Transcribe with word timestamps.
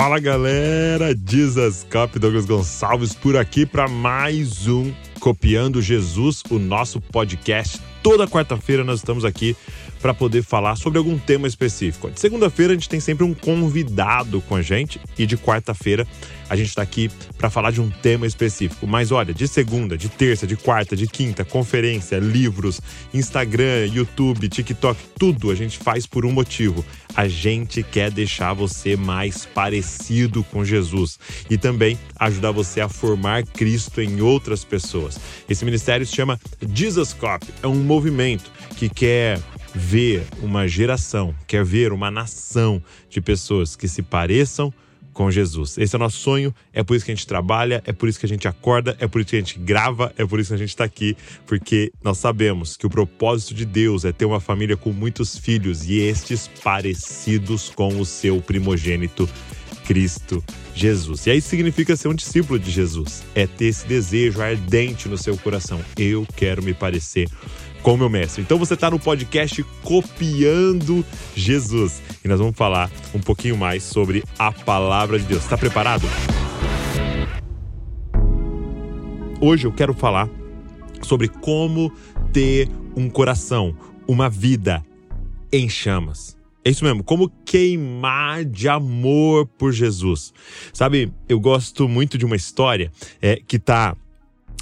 Fala 0.00 0.18
galera, 0.18 1.14
Jesus 1.14 1.86
Cop 1.92 2.18
Douglas 2.18 2.46
Gonçalves 2.46 3.14
por 3.14 3.36
aqui 3.36 3.66
para 3.66 3.86
mais 3.86 4.66
um 4.66 4.90
Copiando 5.20 5.82
Jesus, 5.82 6.42
o 6.50 6.58
nosso 6.58 7.02
podcast. 7.02 7.78
Toda 8.02 8.26
quarta-feira 8.26 8.82
nós 8.82 9.00
estamos 9.00 9.26
aqui 9.26 9.54
para 10.00 10.14
poder 10.14 10.42
falar 10.42 10.76
sobre 10.76 10.98
algum 10.98 11.18
tema 11.18 11.46
específico. 11.46 12.10
De 12.10 12.20
segunda-feira 12.20 12.72
a 12.72 12.76
gente 12.76 12.88
tem 12.88 13.00
sempre 13.00 13.24
um 13.24 13.34
convidado 13.34 14.40
com 14.42 14.56
a 14.56 14.62
gente 14.62 15.00
e 15.18 15.26
de 15.26 15.36
quarta-feira 15.36 16.06
a 16.50 16.56
gente 16.56 16.70
está 16.70 16.82
aqui 16.82 17.08
para 17.38 17.48
falar 17.48 17.70
de 17.70 17.80
um 17.80 17.88
tema 17.88 18.26
específico. 18.26 18.84
Mas 18.84 19.12
olha, 19.12 19.32
de 19.32 19.46
segunda, 19.46 19.96
de 19.96 20.08
terça, 20.08 20.48
de 20.48 20.56
quarta, 20.56 20.96
de 20.96 21.06
quinta, 21.06 21.44
conferência, 21.44 22.18
livros, 22.18 22.80
Instagram, 23.14 23.86
YouTube, 23.86 24.48
TikTok, 24.48 25.00
tudo 25.16 25.52
a 25.52 25.54
gente 25.54 25.78
faz 25.78 26.06
por 26.06 26.26
um 26.26 26.32
motivo. 26.32 26.84
A 27.14 27.28
gente 27.28 27.84
quer 27.84 28.10
deixar 28.10 28.52
você 28.52 28.96
mais 28.96 29.46
parecido 29.46 30.42
com 30.42 30.64
Jesus 30.64 31.20
e 31.48 31.56
também 31.56 31.96
ajudar 32.18 32.50
você 32.50 32.80
a 32.80 32.88
formar 32.88 33.44
Cristo 33.44 34.00
em 34.00 34.20
outras 34.20 34.64
pessoas. 34.64 35.20
Esse 35.48 35.64
ministério 35.64 36.04
se 36.04 36.16
chama 36.16 36.40
Jesus 36.74 37.12
Cop, 37.12 37.46
é 37.62 37.66
um 37.68 37.76
movimento 37.76 38.50
que 38.76 38.88
quer 38.88 39.38
ver 39.74 40.24
uma 40.42 40.66
geração, 40.66 41.34
quer 41.46 41.64
ver 41.64 41.92
uma 41.92 42.10
nação 42.10 42.82
de 43.08 43.20
pessoas 43.20 43.76
que 43.76 43.88
se 43.88 44.02
pareçam 44.02 44.72
com 45.12 45.30
Jesus. 45.30 45.76
Esse 45.76 45.94
é 45.94 45.98
o 45.98 46.00
nosso 46.00 46.18
sonho, 46.18 46.54
é 46.72 46.82
por 46.82 46.96
isso 46.96 47.04
que 47.04 47.10
a 47.10 47.14
gente 47.14 47.26
trabalha, 47.26 47.82
é 47.84 47.92
por 47.92 48.08
isso 48.08 48.18
que 48.18 48.26
a 48.26 48.28
gente 48.28 48.46
acorda, 48.48 48.96
é 48.98 49.06
por 49.06 49.20
isso 49.20 49.30
que 49.30 49.36
a 49.36 49.38
gente 49.40 49.58
grava, 49.58 50.12
é 50.16 50.24
por 50.24 50.40
isso 50.40 50.48
que 50.48 50.54
a 50.54 50.58
gente 50.58 50.70
está 50.70 50.84
aqui, 50.84 51.16
porque 51.46 51.92
nós 52.02 52.18
sabemos 52.18 52.76
que 52.76 52.86
o 52.86 52.90
propósito 52.90 53.52
de 53.52 53.64
Deus 53.64 54.04
é 54.04 54.12
ter 54.12 54.24
uma 54.24 54.40
família 54.40 54.76
com 54.76 54.92
muitos 54.92 55.36
filhos 55.36 55.84
e 55.84 55.98
estes 55.98 56.48
parecidos 56.62 57.70
com 57.70 58.00
o 58.00 58.06
seu 58.06 58.40
primogênito 58.40 59.28
Cristo 59.90 60.40
Jesus. 60.72 61.26
E 61.26 61.32
aí 61.32 61.40
significa 61.40 61.96
ser 61.96 62.06
um 62.06 62.14
discípulo 62.14 62.60
de 62.60 62.70
Jesus, 62.70 63.24
é 63.34 63.44
ter 63.44 63.64
esse 63.64 63.84
desejo 63.88 64.40
ardente 64.40 65.08
no 65.08 65.18
seu 65.18 65.36
coração. 65.36 65.80
Eu 65.98 66.24
quero 66.36 66.62
me 66.62 66.72
parecer 66.72 67.28
com 67.82 67.96
meu 67.96 68.08
mestre. 68.08 68.40
Então 68.40 68.56
você 68.56 68.74
está 68.74 68.88
no 68.88 69.00
podcast 69.00 69.64
Copiando 69.82 71.04
Jesus 71.34 72.00
e 72.24 72.28
nós 72.28 72.38
vamos 72.38 72.56
falar 72.56 72.88
um 73.12 73.18
pouquinho 73.18 73.56
mais 73.56 73.82
sobre 73.82 74.22
a 74.38 74.52
palavra 74.52 75.18
de 75.18 75.24
Deus. 75.24 75.42
Está 75.42 75.58
preparado? 75.58 76.06
Hoje 79.40 79.66
eu 79.66 79.72
quero 79.72 79.92
falar 79.92 80.30
sobre 81.02 81.26
como 81.26 81.92
ter 82.32 82.68
um 82.94 83.10
coração, 83.10 83.76
uma 84.06 84.30
vida 84.30 84.84
em 85.52 85.68
chamas. 85.68 86.39
É 86.70 86.72
isso 86.72 86.84
mesmo, 86.84 87.02
como 87.02 87.28
queimar 87.44 88.44
de 88.44 88.68
amor 88.68 89.44
por 89.58 89.72
Jesus. 89.72 90.32
Sabe, 90.72 91.12
eu 91.28 91.40
gosto 91.40 91.88
muito 91.88 92.16
de 92.16 92.24
uma 92.24 92.36
história 92.36 92.92
é, 93.20 93.40
que 93.44 93.56
está 93.56 93.96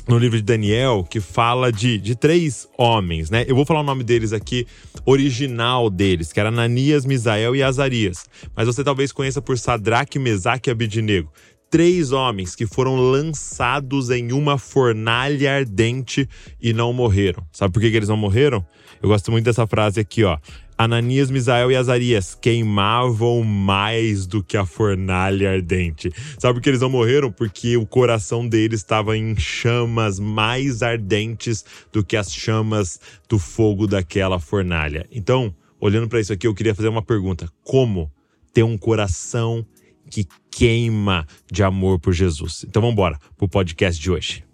no 0.09 0.17
livro 0.17 0.39
de 0.39 0.43
Daniel 0.43 1.05
que 1.05 1.21
fala 1.21 1.71
de, 1.71 1.99
de 1.99 2.17
três 2.17 2.67
homens, 2.79 3.29
né? 3.29 3.45
Eu 3.47 3.55
vou 3.55 3.67
falar 3.67 3.81
o 3.81 3.85
nome 3.85 4.03
deles 4.03 4.33
aqui, 4.33 4.67
original 5.05 5.91
deles, 5.91 6.33
que 6.33 6.41
era 6.41 6.49
Ananias, 6.49 7.05
Misael 7.05 7.55
e 7.55 7.63
Azarias. 7.63 8.25
Mas 8.57 8.67
você 8.67 8.83
talvez 8.83 9.13
conheça 9.13 9.43
por 9.43 9.59
Sadraque, 9.59 10.19
Mesaque 10.19 10.71
e 10.71 10.73
Abidinego. 10.73 11.31
Três 11.69 12.11
homens 12.11 12.55
que 12.55 12.65
foram 12.65 12.97
lançados 12.97 14.09
em 14.09 14.33
uma 14.33 14.57
fornalha 14.57 15.57
ardente 15.57 16.27
e 16.59 16.73
não 16.73 16.91
morreram. 16.95 17.47
Sabe 17.53 17.75
por 17.75 17.83
que, 17.83 17.91
que 17.91 17.97
eles 17.99 18.09
não 18.09 18.17
morreram? 18.17 18.65
Eu 19.03 19.09
gosto 19.09 19.31
muito 19.31 19.45
dessa 19.45 19.67
frase 19.67 20.01
aqui, 20.01 20.25
ó. 20.25 20.39
Ananias, 20.79 21.29
Misael 21.29 21.73
e 21.73 21.77
Azarias 21.77 22.37
queimavam 22.37 23.43
mais 23.43 24.27
do 24.27 24.45
que 24.45 24.57
a 24.57 24.65
fornalha 24.65 25.51
ardente. 25.51 26.09
Sabe 26.39 26.55
por 26.55 26.63
que 26.63 26.71
eles 26.71 26.81
não 26.81 26.89
morreram? 26.89 27.33
Porque 27.33 27.77
o 27.77 27.85
coração 27.85 28.47
deles 28.47 28.79
estava 28.79 29.17
em 29.17 29.37
chamas 29.37 30.21
mais 30.21 30.81
ardentes 30.81 31.65
do 31.93 32.05
que 32.05 32.17
as 32.17 32.33
chamas 32.33 33.01
do 33.29 33.41
fogo 33.41 33.89
daquela 33.89 34.39
fornalha. 34.39 35.05
Então, 35.11 35.53
olhando 35.81 36.09
para 36.09 36.21
isso 36.21 36.33
aqui, 36.33 36.47
eu 36.47 36.55
queria 36.55 36.77
fazer 36.77 36.89
uma 36.89 37.03
pergunta: 37.03 37.51
como 37.65 38.09
ter 38.53 38.63
um 38.63 38.79
coração 38.79 39.67
que 40.09 40.29
queima 40.49 41.27
de 41.51 41.65
amor 41.65 41.99
por 41.99 42.13
Jesus? 42.13 42.65
Então, 42.69 42.81
vamos 42.81 42.93
embora 42.93 43.19
pro 43.37 43.49
podcast 43.49 44.01
de 44.01 44.13
hoje. 44.13 44.45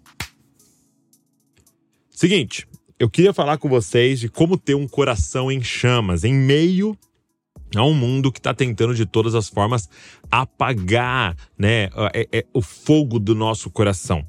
Seguinte, 2.09 2.67
eu 2.99 3.09
queria 3.09 3.33
falar 3.33 3.57
com 3.57 3.67
vocês 3.67 4.19
de 4.19 4.29
como 4.29 4.57
ter 4.57 4.75
um 4.75 4.87
coração 4.87 5.51
em 5.51 5.61
chamas 5.61 6.23
em 6.23 6.33
meio 6.33 6.97
a 7.75 7.83
um 7.83 7.93
mundo 7.93 8.31
que 8.31 8.39
está 8.39 8.53
tentando 8.53 8.95
de 8.95 9.05
todas 9.05 9.35
as 9.35 9.49
formas 9.49 9.89
apagar 10.31 11.35
né, 11.57 11.89
é, 12.13 12.27
é, 12.31 12.45
o 12.53 12.61
fogo 12.61 13.19
do 13.19 13.35
nosso 13.35 13.69
coração. 13.69 14.25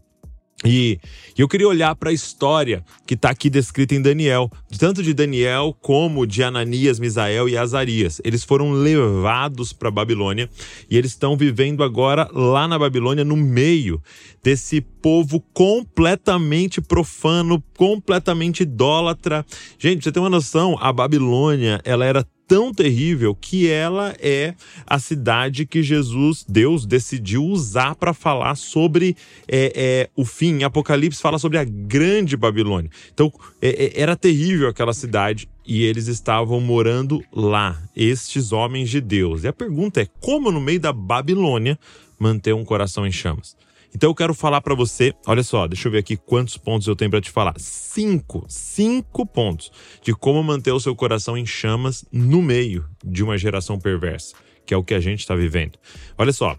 E 0.65 0.99
eu 1.37 1.47
queria 1.47 1.69
olhar 1.69 1.94
para 1.97 2.09
a 2.09 2.12
história 2.15 2.83
que 3.06 3.12
está 3.12 3.28
aqui 3.28 3.50
descrita 3.50 3.94
em 3.94 4.00
Daniel, 4.00 4.50
tanto 4.78 5.03
de 5.03 5.12
Daniel 5.12 5.77
como 5.83 6.27
de 6.27 6.43
Ananias, 6.43 6.99
Misael 6.99 7.47
e 7.47 7.59
Azarias. 7.59 8.22
Eles 8.25 8.43
foram 8.43 8.72
levados 8.72 9.75
para 9.75 9.91
Babilônia 9.91 10.49
e 10.89 10.97
eles 10.97 11.11
estão 11.11 11.37
vivendo 11.37 11.84
agora 11.84 12.27
lá 12.33 12.67
na 12.67 12.78
Babilônia, 12.78 13.22
no 13.22 13.37
meio 13.37 14.03
desse 14.43 14.81
povo 14.81 15.41
completamente 15.53 16.81
profano, 16.81 17.62
completamente 17.77 18.62
idólatra. 18.62 19.44
Gente, 19.78 20.05
você 20.05 20.12
tem 20.12 20.23
uma 20.23 20.31
noção? 20.31 20.78
A 20.81 20.91
Babilônia, 20.91 21.83
ela 21.84 22.06
era 22.06 22.27
tão 22.46 22.72
terrível 22.72 23.34
que 23.34 23.68
ela 23.68 24.14
é 24.20 24.54
a 24.86 24.98
cidade 24.98 25.66
que 25.66 25.82
Jesus, 25.82 26.44
Deus, 26.48 26.86
decidiu 26.86 27.44
usar 27.44 27.94
para 27.94 28.14
falar 28.14 28.54
sobre 28.54 29.16
é, 29.48 29.72
é, 29.74 30.10
o 30.14 30.24
fim. 30.24 30.62
Apocalipse 30.62 31.20
fala 31.20 31.38
sobre 31.38 31.58
a 31.58 31.64
grande 31.64 32.36
Babilônia. 32.36 32.90
Então, 33.12 33.32
é, 33.60 33.86
é, 33.86 34.00
era 34.00 34.16
terrível 34.16 34.68
aquela 34.68 34.94
cidade 34.94 35.48
e 35.66 35.82
eles 35.82 36.06
estavam 36.06 36.60
morando 36.60 37.22
lá, 37.32 37.82
estes 37.94 38.52
homens 38.52 38.88
de 38.88 39.00
Deus. 39.00 39.44
E 39.44 39.48
a 39.48 39.52
pergunta 39.52 40.00
é: 40.00 40.08
como 40.20 40.52
no 40.52 40.60
meio 40.60 40.80
da 40.80 40.92
Babilônia 40.92 41.78
manter 42.18 42.54
um 42.54 42.64
coração 42.64 43.06
em 43.06 43.12
chamas? 43.12 43.56
Então 43.96 44.10
eu 44.10 44.14
quero 44.14 44.34
falar 44.34 44.60
para 44.60 44.74
você, 44.74 45.14
olha 45.26 45.42
só, 45.42 45.66
deixa 45.66 45.88
eu 45.88 45.92
ver 45.92 46.00
aqui 46.00 46.18
quantos 46.18 46.58
pontos 46.58 46.86
eu 46.86 46.94
tenho 46.94 47.10
para 47.10 47.18
te 47.18 47.30
falar. 47.30 47.54
Cinco, 47.56 48.44
cinco 48.46 49.24
pontos 49.24 49.72
de 50.02 50.12
como 50.12 50.42
manter 50.44 50.70
o 50.70 50.78
seu 50.78 50.94
coração 50.94 51.34
em 51.34 51.46
chamas 51.46 52.04
no 52.12 52.42
meio 52.42 52.84
de 53.02 53.24
uma 53.24 53.38
geração 53.38 53.78
perversa, 53.78 54.36
que 54.66 54.74
é 54.74 54.76
o 54.76 54.84
que 54.84 54.92
a 54.92 55.00
gente 55.00 55.20
está 55.20 55.34
vivendo. 55.34 55.78
Olha 56.18 56.30
só, 56.30 56.58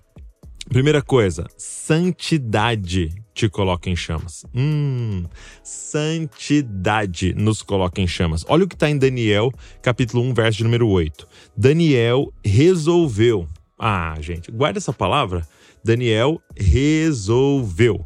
primeira 0.67 0.99
coisa, 0.99 1.45
santidade 1.55 3.13
te 3.35 3.47
coloca 3.47 3.87
em 3.87 3.95
chamas. 3.95 4.43
Hum, 4.55 5.25
santidade 5.61 7.35
nos 7.35 7.61
coloca 7.61 8.01
em 8.01 8.07
chamas. 8.07 8.45
Olha 8.47 8.63
o 8.63 8.67
que 8.67 8.73
está 8.73 8.89
em 8.89 8.97
Daniel, 8.97 9.53
capítulo 9.83 10.23
1, 10.23 10.33
verso 10.33 10.63
número 10.63 10.87
8. 10.87 11.27
Daniel 11.55 12.33
resolveu. 12.43 13.47
Ah, 13.77 14.15
gente, 14.21 14.51
guarda 14.51 14.79
essa 14.79 14.91
palavra 14.91 15.47
Daniel 15.87 16.41
resolveu 16.53 18.05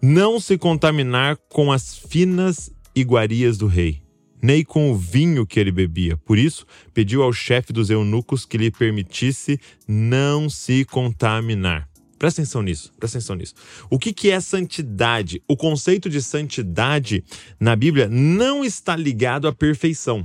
não 0.00 0.38
se 0.38 0.56
contaminar 0.56 1.36
com 1.50 1.72
as 1.72 1.98
finas 1.98 2.70
iguarias 2.94 3.58
do 3.58 3.66
rei, 3.66 4.00
nem 4.40 4.64
com 4.64 4.92
o 4.92 4.96
vinho 4.96 5.44
que 5.44 5.58
ele 5.58 5.72
bebia. 5.72 6.16
Por 6.18 6.38
isso, 6.38 6.64
pediu 6.94 7.24
ao 7.24 7.32
chefe 7.32 7.72
dos 7.72 7.90
eunucos 7.90 8.46
que 8.46 8.56
lhe 8.56 8.70
permitisse 8.70 9.58
não 9.88 10.48
se 10.48 10.84
contaminar. 10.84 11.88
Presta 12.20 12.40
atenção 12.40 12.62
nisso, 12.62 12.92
presta 12.96 13.18
atenção 13.18 13.34
nisso. 13.34 13.54
O 13.90 13.98
que, 13.98 14.12
que 14.12 14.30
é 14.30 14.38
santidade? 14.38 15.42
O 15.48 15.56
conceito 15.56 16.08
de 16.08 16.22
santidade 16.22 17.24
na 17.58 17.74
Bíblia 17.74 18.08
não 18.08 18.64
está 18.64 18.94
ligado 18.94 19.48
à 19.48 19.52
perfeição. 19.52 20.24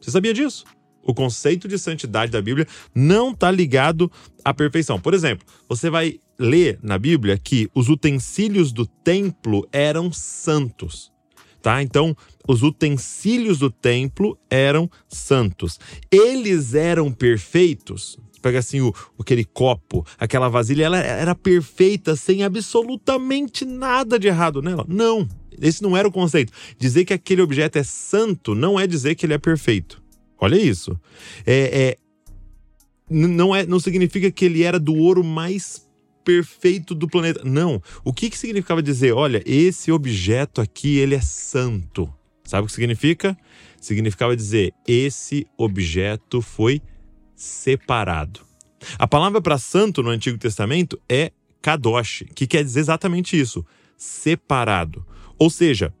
Você 0.00 0.10
sabia 0.10 0.32
disso? 0.32 0.64
O 1.02 1.14
conceito 1.14 1.66
de 1.66 1.78
santidade 1.78 2.32
da 2.32 2.40
Bíblia 2.40 2.66
não 2.94 3.30
está 3.30 3.50
ligado 3.50 4.10
à 4.44 4.54
perfeição. 4.54 5.00
Por 5.00 5.14
exemplo, 5.14 5.46
você 5.68 5.90
vai 5.90 6.20
ler 6.38 6.78
na 6.82 6.98
Bíblia 6.98 7.38
que 7.38 7.68
os 7.74 7.88
utensílios 7.88 8.72
do 8.72 8.86
templo 8.86 9.66
eram 9.72 10.12
santos. 10.12 11.12
Tá? 11.60 11.80
Então, 11.80 12.16
os 12.48 12.62
utensílios 12.62 13.58
do 13.58 13.70
templo 13.70 14.36
eram 14.50 14.90
santos. 15.08 15.78
Eles 16.10 16.74
eram 16.74 17.12
perfeitos. 17.12 18.18
Pega 18.42 18.58
assim 18.58 18.80
o, 18.80 18.92
aquele 19.20 19.44
copo, 19.44 20.04
aquela 20.18 20.48
vasilha, 20.48 20.84
ela 20.84 20.98
era 20.98 21.32
perfeita, 21.32 22.16
sem 22.16 22.42
absolutamente 22.42 23.64
nada 23.64 24.18
de 24.18 24.26
errado 24.26 24.60
nela. 24.60 24.84
Não, 24.88 25.28
esse 25.60 25.80
não 25.80 25.96
era 25.96 26.08
o 26.08 26.12
conceito. 26.12 26.52
Dizer 26.76 27.04
que 27.04 27.14
aquele 27.14 27.40
objeto 27.40 27.78
é 27.78 27.84
santo 27.84 28.52
não 28.56 28.80
é 28.80 28.84
dizer 28.84 29.14
que 29.14 29.24
ele 29.24 29.34
é 29.34 29.38
perfeito. 29.38 30.01
Olha 30.42 30.56
isso. 30.56 31.00
É, 31.46 31.82
é, 31.82 31.96
não, 33.08 33.54
é, 33.54 33.64
não 33.64 33.78
significa 33.78 34.28
que 34.28 34.44
ele 34.44 34.64
era 34.64 34.76
do 34.76 34.92
ouro 34.92 35.22
mais 35.22 35.88
perfeito 36.24 36.96
do 36.96 37.06
planeta. 37.06 37.42
Não. 37.44 37.80
O 38.04 38.12
que, 38.12 38.28
que 38.28 38.36
significava 38.36 38.82
dizer, 38.82 39.12
olha, 39.12 39.40
esse 39.46 39.92
objeto 39.92 40.60
aqui, 40.60 40.98
ele 40.98 41.14
é 41.14 41.20
santo. 41.20 42.12
Sabe 42.42 42.64
o 42.64 42.66
que 42.66 42.72
significa? 42.72 43.38
Significava 43.80 44.34
dizer, 44.34 44.74
esse 44.84 45.46
objeto 45.56 46.42
foi 46.42 46.82
separado. 47.36 48.40
A 48.98 49.06
palavra 49.06 49.40
para 49.40 49.58
santo 49.58 50.02
no 50.02 50.10
Antigo 50.10 50.38
Testamento 50.38 51.00
é 51.08 51.30
kadosh, 51.62 52.24
que 52.34 52.48
quer 52.48 52.64
dizer 52.64 52.80
exatamente 52.80 53.38
isso, 53.38 53.64
separado. 53.96 55.06
Ou 55.38 55.48
seja, 55.48 55.94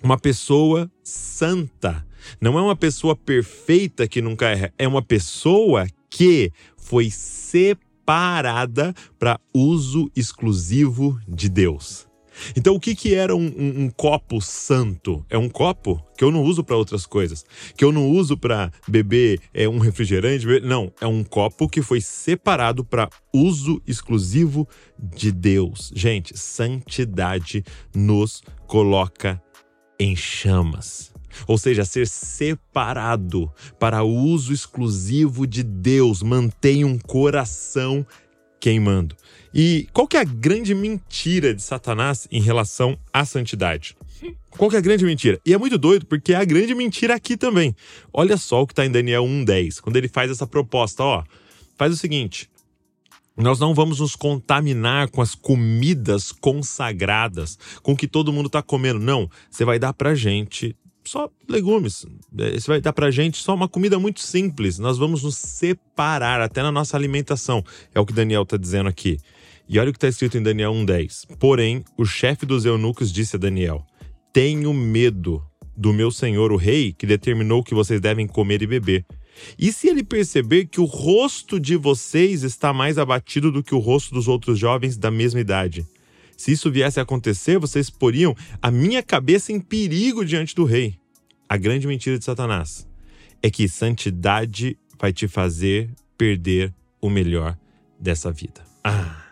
uma 0.00 0.16
pessoa 0.16 0.88
santa. 1.02 2.06
Não 2.40 2.58
é 2.58 2.62
uma 2.62 2.76
pessoa 2.76 3.16
perfeita 3.16 4.06
que 4.08 4.22
nunca 4.22 4.46
erra, 4.46 4.72
é 4.78 4.86
uma 4.86 5.02
pessoa 5.02 5.86
que 6.10 6.52
foi 6.76 7.10
separada 7.10 8.94
para 9.18 9.40
uso 9.54 10.10
exclusivo 10.14 11.18
de 11.26 11.48
Deus. 11.48 12.06
Então, 12.56 12.74
o 12.74 12.80
que, 12.80 12.94
que 12.94 13.14
era 13.14 13.34
um, 13.34 13.46
um, 13.46 13.84
um, 13.84 13.90
copo 13.90 14.40
santo? 14.40 15.24
É 15.28 15.36
um 15.36 15.48
copo 15.48 16.02
que 16.16 16.24
eu 16.24 16.30
não 16.30 16.42
uso 16.42 16.64
para 16.64 16.76
outras 16.76 17.06
coisas, 17.06 17.44
que 17.76 17.84
eu 17.84 17.92
não 17.92 18.08
uso 18.08 18.36
para 18.36 18.70
beber 18.88 19.40
é, 19.52 19.68
um 19.68 19.78
refrigerante. 19.78 20.46
Não, 20.60 20.92
é 21.00 21.06
um 21.06 21.22
copo 21.22 21.68
que 21.68 21.82
foi 21.82 22.00
separado 22.00 22.84
para 22.84 23.08
uso 23.32 23.82
exclusivo 23.86 24.68
de 24.98 25.30
Deus. 25.30 25.92
Gente, 25.94 26.36
santidade 26.36 27.64
nos 27.94 28.42
coloca 28.66 29.40
em 29.98 30.16
chamas. 30.16 31.11
Ou 31.46 31.58
seja, 31.58 31.84
ser 31.84 32.06
separado 32.06 33.50
para 33.78 34.02
uso 34.02 34.52
exclusivo 34.52 35.46
de 35.46 35.62
Deus 35.62 36.22
mantém 36.22 36.84
um 36.84 36.98
coração 36.98 38.06
queimando. 38.60 39.16
E 39.52 39.88
qual 39.92 40.06
que 40.06 40.16
é 40.16 40.20
a 40.20 40.24
grande 40.24 40.74
mentira 40.74 41.52
de 41.52 41.62
Satanás 41.62 42.28
em 42.30 42.40
relação 42.40 42.96
à 43.12 43.24
santidade? 43.24 43.96
Qual 44.50 44.70
que 44.70 44.76
é 44.76 44.78
a 44.78 44.82
grande 44.82 45.04
mentira? 45.04 45.40
E 45.44 45.52
é 45.52 45.58
muito 45.58 45.76
doido 45.76 46.06
porque 46.06 46.32
é 46.32 46.36
a 46.36 46.44
grande 46.44 46.74
mentira 46.74 47.14
aqui 47.14 47.36
também. 47.36 47.74
Olha 48.12 48.36
só 48.36 48.62
o 48.62 48.66
que 48.66 48.72
está 48.72 48.86
em 48.86 48.90
Daniel 48.90 49.24
1:10, 49.24 49.80
quando 49.80 49.96
ele 49.96 50.08
faz 50.08 50.30
essa 50.30 50.46
proposta, 50.46 51.02
ó. 51.02 51.24
Faz 51.76 51.92
o 51.92 51.96
seguinte: 51.96 52.48
nós 53.36 53.58
não 53.58 53.74
vamos 53.74 54.00
nos 54.00 54.14
contaminar 54.14 55.08
com 55.08 55.22
as 55.22 55.34
comidas 55.34 56.32
consagradas, 56.32 57.58
com 57.82 57.96
que 57.96 58.06
todo 58.06 58.32
mundo 58.32 58.46
está 58.46 58.62
comendo. 58.62 59.00
Não, 59.00 59.28
você 59.50 59.64
vai 59.64 59.78
dar 59.78 59.92
pra 59.92 60.14
gente 60.14 60.76
só 61.04 61.28
legumes. 61.48 62.06
É, 62.38 62.56
Isso 62.56 62.68
vai 62.68 62.80
dar 62.80 62.92
pra 62.92 63.10
gente 63.10 63.42
só 63.42 63.54
uma 63.54 63.68
comida 63.68 63.98
muito 63.98 64.20
simples. 64.20 64.78
Nós 64.78 64.98
vamos 64.98 65.22
nos 65.22 65.36
separar 65.36 66.40
até 66.40 66.62
na 66.62 66.72
nossa 66.72 66.96
alimentação. 66.96 67.64
É 67.94 68.00
o 68.00 68.06
que 68.06 68.12
Daniel 68.12 68.42
está 68.42 68.56
dizendo 68.56 68.88
aqui. 68.88 69.18
E 69.68 69.78
olha 69.78 69.90
o 69.90 69.92
que 69.92 69.96
está 69.96 70.08
escrito 70.08 70.36
em 70.36 70.42
Daniel 70.42 70.72
1,10. 70.72 71.36
Porém, 71.38 71.84
o 71.96 72.04
chefe 72.04 72.44
dos 72.44 72.64
eunucos 72.64 73.12
disse 73.12 73.36
a 73.36 73.38
Daniel: 73.38 73.84
Tenho 74.32 74.72
medo 74.72 75.42
do 75.76 75.92
meu 75.92 76.10
senhor, 76.10 76.52
o 76.52 76.56
rei, 76.56 76.92
que 76.92 77.06
determinou 77.06 77.62
que 77.62 77.74
vocês 77.74 78.00
devem 78.00 78.26
comer 78.26 78.62
e 78.62 78.66
beber. 78.66 79.06
E 79.58 79.72
se 79.72 79.88
ele 79.88 80.04
perceber 80.04 80.66
que 80.66 80.80
o 80.80 80.84
rosto 80.84 81.58
de 81.58 81.76
vocês 81.76 82.42
está 82.42 82.72
mais 82.72 82.98
abatido 82.98 83.50
do 83.50 83.62
que 83.62 83.74
o 83.74 83.78
rosto 83.78 84.14
dos 84.14 84.28
outros 84.28 84.58
jovens 84.58 84.96
da 84.96 85.10
mesma 85.10 85.40
idade? 85.40 85.86
Se 86.42 86.50
isso 86.50 86.72
viesse 86.72 86.98
a 86.98 87.04
acontecer, 87.04 87.56
vocês 87.56 87.88
poriam 87.88 88.34
a 88.60 88.68
minha 88.68 89.00
cabeça 89.00 89.52
em 89.52 89.60
perigo 89.60 90.24
diante 90.24 90.56
do 90.56 90.64
rei. 90.64 90.98
A 91.48 91.56
grande 91.56 91.86
mentira 91.86 92.18
de 92.18 92.24
Satanás 92.24 92.84
é 93.40 93.48
que 93.48 93.68
santidade 93.68 94.76
vai 94.98 95.12
te 95.12 95.28
fazer 95.28 95.90
perder 96.18 96.74
o 97.00 97.08
melhor 97.08 97.56
dessa 97.96 98.32
vida. 98.32 98.60
Ah. 98.82 99.22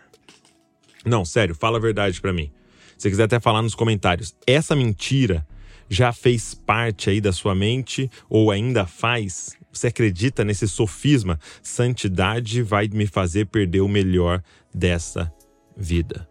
Não, 1.05 1.25
sério, 1.25 1.53
fala 1.53 1.79
a 1.79 1.81
verdade 1.81 2.21
para 2.21 2.33
mim. 2.33 2.53
Se 2.97 3.11
quiser 3.11 3.25
até 3.25 3.41
falar 3.41 3.63
nos 3.63 3.75
comentários, 3.75 4.33
essa 4.47 4.77
mentira 4.77 5.45
já 5.89 6.13
fez 6.13 6.55
parte 6.55 7.11
aí 7.11 7.21
da 7.21 7.33
sua 7.33 7.57
mente 7.57 8.09
ou 8.29 8.53
ainda 8.53 8.87
faz? 8.87 9.59
Você 9.73 9.89
acredita 9.89 10.45
nesse 10.45 10.69
sofisma? 10.69 11.41
Santidade 11.61 12.63
vai 12.63 12.87
me 12.87 13.09
fazer 13.09 13.47
perder 13.47 13.81
o 13.81 13.89
melhor 13.89 14.41
dessa 14.73 15.29
vida. 15.77 16.30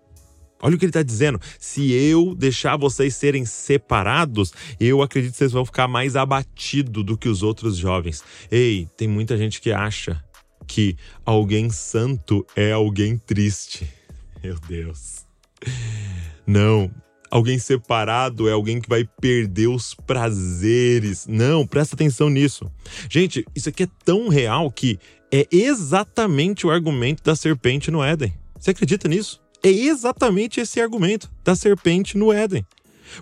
Olha 0.61 0.75
o 0.75 0.77
que 0.77 0.85
ele 0.85 0.89
está 0.89 1.03
dizendo. 1.03 1.39
Se 1.57 1.91
eu 1.91 2.35
deixar 2.35 2.77
vocês 2.77 3.15
serem 3.15 3.45
separados, 3.45 4.53
eu 4.79 5.01
acredito 5.01 5.31
que 5.31 5.37
vocês 5.37 5.51
vão 5.51 5.65
ficar 5.65 5.87
mais 5.87 6.15
abatidos 6.15 7.03
do 7.05 7.17
que 7.17 7.29
os 7.29 7.43
outros 7.43 7.77
jovens. 7.77 8.23
Ei, 8.51 8.87
tem 8.97 9.07
muita 9.07 9.37
gente 9.37 9.61
que 9.61 9.71
acha 9.71 10.23
que 10.67 10.95
alguém 11.25 11.69
santo 11.69 12.45
é 12.55 12.71
alguém 12.71 13.17
triste. 13.17 13.87
Meu 14.43 14.55
Deus. 14.67 15.25
Não, 16.45 16.91
alguém 17.31 17.57
separado 17.57 18.47
é 18.47 18.51
alguém 18.51 18.79
que 18.79 18.89
vai 18.89 19.07
perder 19.19 19.67
os 19.67 19.93
prazeres. 19.93 21.25
Não, 21.27 21.65
presta 21.65 21.95
atenção 21.95 22.29
nisso. 22.29 22.71
Gente, 23.09 23.45
isso 23.55 23.69
aqui 23.69 23.83
é 23.83 23.89
tão 24.03 24.27
real 24.27 24.69
que 24.71 24.99
é 25.31 25.47
exatamente 25.51 26.65
o 26.65 26.71
argumento 26.71 27.23
da 27.23 27.35
serpente 27.35 27.91
no 27.91 28.03
Éden. 28.03 28.33
Você 28.59 28.71
acredita 28.71 29.07
nisso? 29.07 29.41
É 29.63 29.69
exatamente 29.69 30.59
esse 30.59 30.79
argumento 30.79 31.29
da 31.43 31.55
serpente 31.55 32.17
no 32.17 32.31
Éden. 32.31 32.65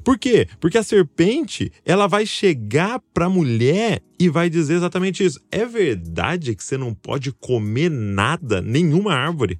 Por 0.03 0.17
quê? 0.17 0.47
Porque 0.59 0.77
a 0.77 0.83
serpente, 0.83 1.71
ela 1.85 2.07
vai 2.07 2.25
chegar 2.25 2.99
para 3.13 3.25
a 3.25 3.29
mulher 3.29 4.01
e 4.19 4.29
vai 4.29 4.49
dizer 4.49 4.75
exatamente 4.75 5.23
isso. 5.23 5.39
É 5.51 5.65
verdade 5.65 6.55
que 6.55 6.63
você 6.63 6.77
não 6.77 6.93
pode 6.93 7.31
comer 7.31 7.89
nada, 7.89 8.61
nenhuma 8.61 9.13
árvore? 9.13 9.59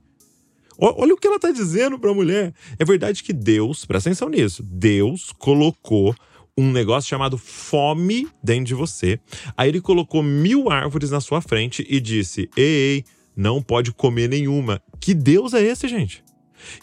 Olha 0.78 1.14
o 1.14 1.18
que 1.18 1.26
ela 1.26 1.38
está 1.38 1.52
dizendo 1.52 1.98
para 1.98 2.12
a 2.12 2.14
mulher. 2.14 2.54
É 2.78 2.86
verdade 2.86 3.24
que 3.24 3.34
Deus, 3.34 3.84
presta 3.84 4.10
atenção 4.10 4.30
nisso, 4.30 4.62
Deus 4.62 5.34
colocou 5.40 6.16
um 6.56 6.72
negócio 6.72 7.10
chamado 7.10 7.38
fome 7.38 8.28
dentro 8.44 8.66
de 8.66 8.74
você. 8.76 9.20
Aí 9.56 9.70
ele 9.70 9.82
colocou 9.82 10.22
mil 10.22 10.70
árvores 10.70 11.10
na 11.10 11.20
sua 11.20 11.42
frente 11.42 11.86
e 11.90 12.00
disse: 12.00 12.50
Ei, 12.56 12.64
ei 12.64 13.06
não 13.36 13.62
pode 13.62 13.92
comer 13.92 14.28
nenhuma. 14.28 14.82
Que 15.00 15.14
Deus 15.14 15.54
é 15.54 15.62
esse, 15.62 15.88
gente? 15.88 16.24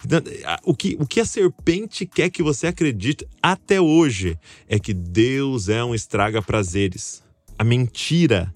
Então, 0.04 0.20
o 0.64 0.74
que, 0.74 0.96
o 0.98 1.06
que 1.06 1.20
a 1.20 1.24
serpente 1.24 2.06
quer 2.06 2.30
que 2.30 2.42
você 2.42 2.66
acredite 2.66 3.26
até 3.42 3.80
hoje 3.80 4.38
é 4.68 4.78
que 4.78 4.94
Deus 4.94 5.68
é 5.68 5.82
um 5.84 5.94
estraga-prazeres. 5.94 7.22
A 7.58 7.64
mentira, 7.64 8.52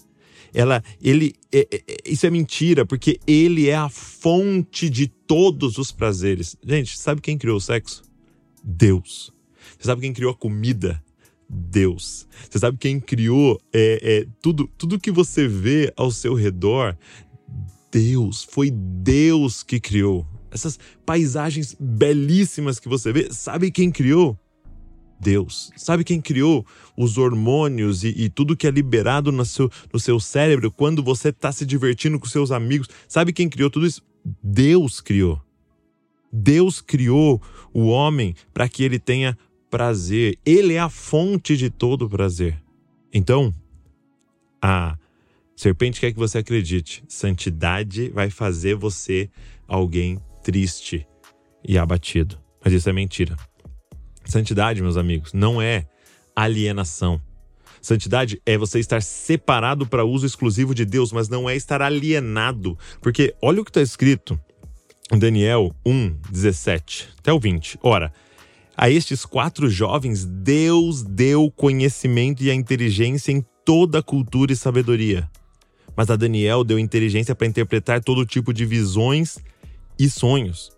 ela, 0.53 0.83
ele, 1.01 1.33
é, 1.51 1.67
é, 1.71 1.81
isso 2.05 2.25
é 2.25 2.29
mentira, 2.29 2.85
porque 2.85 3.19
ele 3.27 3.69
é 3.69 3.75
a 3.75 3.89
fonte 3.89 4.89
de 4.89 5.07
todos 5.07 5.77
os 5.77 5.91
prazeres. 5.91 6.55
Gente, 6.65 6.97
sabe 6.97 7.21
quem 7.21 7.37
criou 7.37 7.57
o 7.57 7.61
sexo? 7.61 8.03
Deus. 8.63 9.31
Você 9.77 9.85
sabe 9.85 10.01
quem 10.01 10.13
criou 10.13 10.31
a 10.31 10.35
comida? 10.35 11.01
Deus. 11.49 12.27
Você 12.49 12.59
sabe 12.59 12.77
quem 12.77 12.99
criou 12.99 13.59
é, 13.73 13.99
é, 14.01 14.27
tudo, 14.41 14.69
tudo 14.77 14.99
que 14.99 15.11
você 15.11 15.47
vê 15.47 15.91
ao 15.95 16.11
seu 16.11 16.33
redor? 16.33 16.97
Deus. 17.91 18.43
Foi 18.43 18.69
Deus 18.69 19.63
que 19.63 19.79
criou 19.79 20.27
essas 20.51 20.79
paisagens 21.05 21.75
belíssimas 21.79 22.79
que 22.79 22.89
você 22.89 23.11
vê, 23.11 23.29
sabe 23.31 23.71
quem 23.71 23.91
criou? 23.91 24.37
Deus. 25.19 25.69
Sabe 25.75 26.03
quem 26.03 26.21
criou 26.21 26.65
os 26.95 27.17
hormônios 27.17 28.03
e, 28.03 28.09
e 28.09 28.29
tudo 28.29 28.55
que 28.55 28.65
é 28.65 28.71
liberado 28.71 29.31
no 29.31 29.43
seu, 29.43 29.69
no 29.91 29.99
seu 29.99 30.19
cérebro 30.19 30.71
quando 30.71 31.03
você 31.03 31.29
está 31.29 31.51
se 31.51 31.65
divertindo 31.65 32.19
com 32.19 32.25
seus 32.25 32.51
amigos? 32.51 32.87
Sabe 33.07 33.33
quem 33.33 33.49
criou 33.49 33.69
tudo 33.69 33.85
isso? 33.85 34.01
Deus 34.41 35.01
criou. 35.01 35.41
Deus 36.31 36.79
criou 36.79 37.41
o 37.73 37.87
homem 37.87 38.35
para 38.53 38.69
que 38.69 38.83
ele 38.83 38.99
tenha 38.99 39.37
prazer. 39.69 40.37
Ele 40.45 40.75
é 40.75 40.79
a 40.79 40.89
fonte 40.89 41.57
de 41.57 41.69
todo 41.69 42.09
prazer. 42.09 42.61
Então, 43.11 43.53
a 44.61 44.97
serpente 45.55 45.99
quer 45.99 46.11
que 46.11 46.19
você 46.19 46.37
acredite: 46.37 47.03
santidade 47.07 48.09
vai 48.09 48.29
fazer 48.29 48.75
você 48.75 49.29
alguém 49.67 50.19
triste 50.49 51.05
e 51.63 51.77
abatido. 51.77 52.39
Mas 52.63 52.73
isso 52.73 52.89
é 52.89 52.93
mentira. 52.93 53.37
Santidade, 54.25 54.81
meus 54.81 54.97
amigos, 54.97 55.31
não 55.31 55.61
é 55.61 55.85
alienação. 56.35 57.21
Santidade 57.79 58.41
é 58.47 58.57
você 58.57 58.79
estar 58.79 58.99
separado 59.03 59.85
para 59.85 60.03
uso 60.03 60.25
exclusivo 60.25 60.73
de 60.73 60.85
Deus, 60.85 61.11
mas 61.11 61.29
não 61.29 61.47
é 61.47 61.55
estar 61.55 61.83
alienado. 61.83 62.75
Porque 62.99 63.35
olha 63.39 63.61
o 63.61 63.63
que 63.63 63.69
está 63.69 63.79
escrito 63.79 64.39
em 65.13 65.19
Daniel 65.19 65.71
1, 65.85 66.17
17 66.31 67.09
até 67.19 67.31
o 67.31 67.39
20. 67.39 67.77
Ora, 67.83 68.11
a 68.75 68.89
estes 68.89 69.25
quatro 69.27 69.69
jovens 69.69 70.25
Deus 70.25 71.03
deu 71.03 71.51
conhecimento 71.51 72.41
e 72.41 72.49
a 72.49 72.55
inteligência 72.55 73.31
em 73.31 73.45
toda 73.63 73.99
a 73.99 74.03
cultura 74.03 74.51
e 74.51 74.55
sabedoria. 74.55 75.29
Mas 75.95 76.09
a 76.09 76.15
Daniel 76.15 76.63
deu 76.63 76.79
inteligência 76.79 77.35
para 77.35 77.45
interpretar 77.45 78.03
todo 78.03 78.25
tipo 78.25 78.51
de 78.51 78.65
visões 78.65 79.37
e 79.99 80.09
sonhos. 80.09 80.71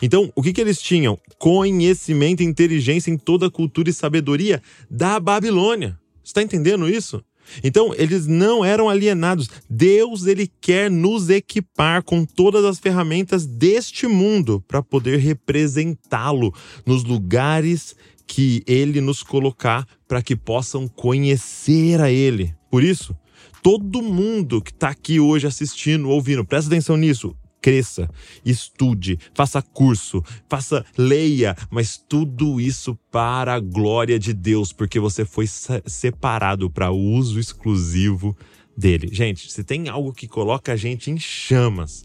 Então, 0.00 0.32
o 0.34 0.42
que, 0.42 0.52
que 0.52 0.60
eles 0.60 0.80
tinham? 0.80 1.18
Conhecimento 1.38 2.42
inteligência 2.42 3.10
em 3.10 3.18
toda 3.18 3.46
a 3.46 3.50
cultura 3.50 3.90
e 3.90 3.92
sabedoria 3.92 4.62
da 4.90 5.20
Babilônia. 5.20 5.98
Está 6.24 6.42
entendendo 6.42 6.88
isso? 6.88 7.22
Então, 7.62 7.92
eles 7.96 8.26
não 8.26 8.64
eram 8.64 8.88
alienados. 8.88 9.48
Deus, 9.68 10.26
ele 10.26 10.50
quer 10.60 10.90
nos 10.90 11.28
equipar 11.28 12.02
com 12.02 12.24
todas 12.24 12.64
as 12.64 12.78
ferramentas 12.78 13.44
deste 13.44 14.06
mundo 14.06 14.64
para 14.66 14.82
poder 14.82 15.18
representá-lo 15.18 16.54
nos 16.86 17.04
lugares 17.04 17.94
que 18.26 18.62
ele 18.66 19.00
nos 19.00 19.22
colocar 19.22 19.86
para 20.08 20.22
que 20.22 20.34
possam 20.34 20.88
conhecer 20.88 22.00
a 22.00 22.10
ele. 22.10 22.54
Por 22.70 22.82
isso, 22.82 23.14
todo 23.62 24.00
mundo 24.00 24.62
que 24.62 24.70
está 24.70 24.88
aqui 24.88 25.20
hoje 25.20 25.46
assistindo, 25.46 26.08
ouvindo, 26.08 26.44
presta 26.44 26.68
atenção 26.68 26.96
nisso. 26.96 27.36
Cresça, 27.62 28.10
estude, 28.44 29.18
faça 29.32 29.62
curso, 29.62 30.22
faça, 30.48 30.84
leia, 30.98 31.56
mas 31.70 31.96
tudo 31.96 32.60
isso 32.60 32.98
para 33.10 33.54
a 33.54 33.60
glória 33.60 34.18
de 34.18 34.34
Deus, 34.34 34.72
porque 34.72 34.98
você 34.98 35.24
foi 35.24 35.46
separado 35.46 36.68
para 36.68 36.90
uso 36.90 37.38
exclusivo 37.38 38.36
dele. 38.76 39.08
Gente, 39.12 39.50
se 39.50 39.62
tem 39.62 39.88
algo 39.88 40.12
que 40.12 40.26
coloca 40.26 40.72
a 40.72 40.76
gente 40.76 41.10
em 41.10 41.18
chamas, 41.18 42.04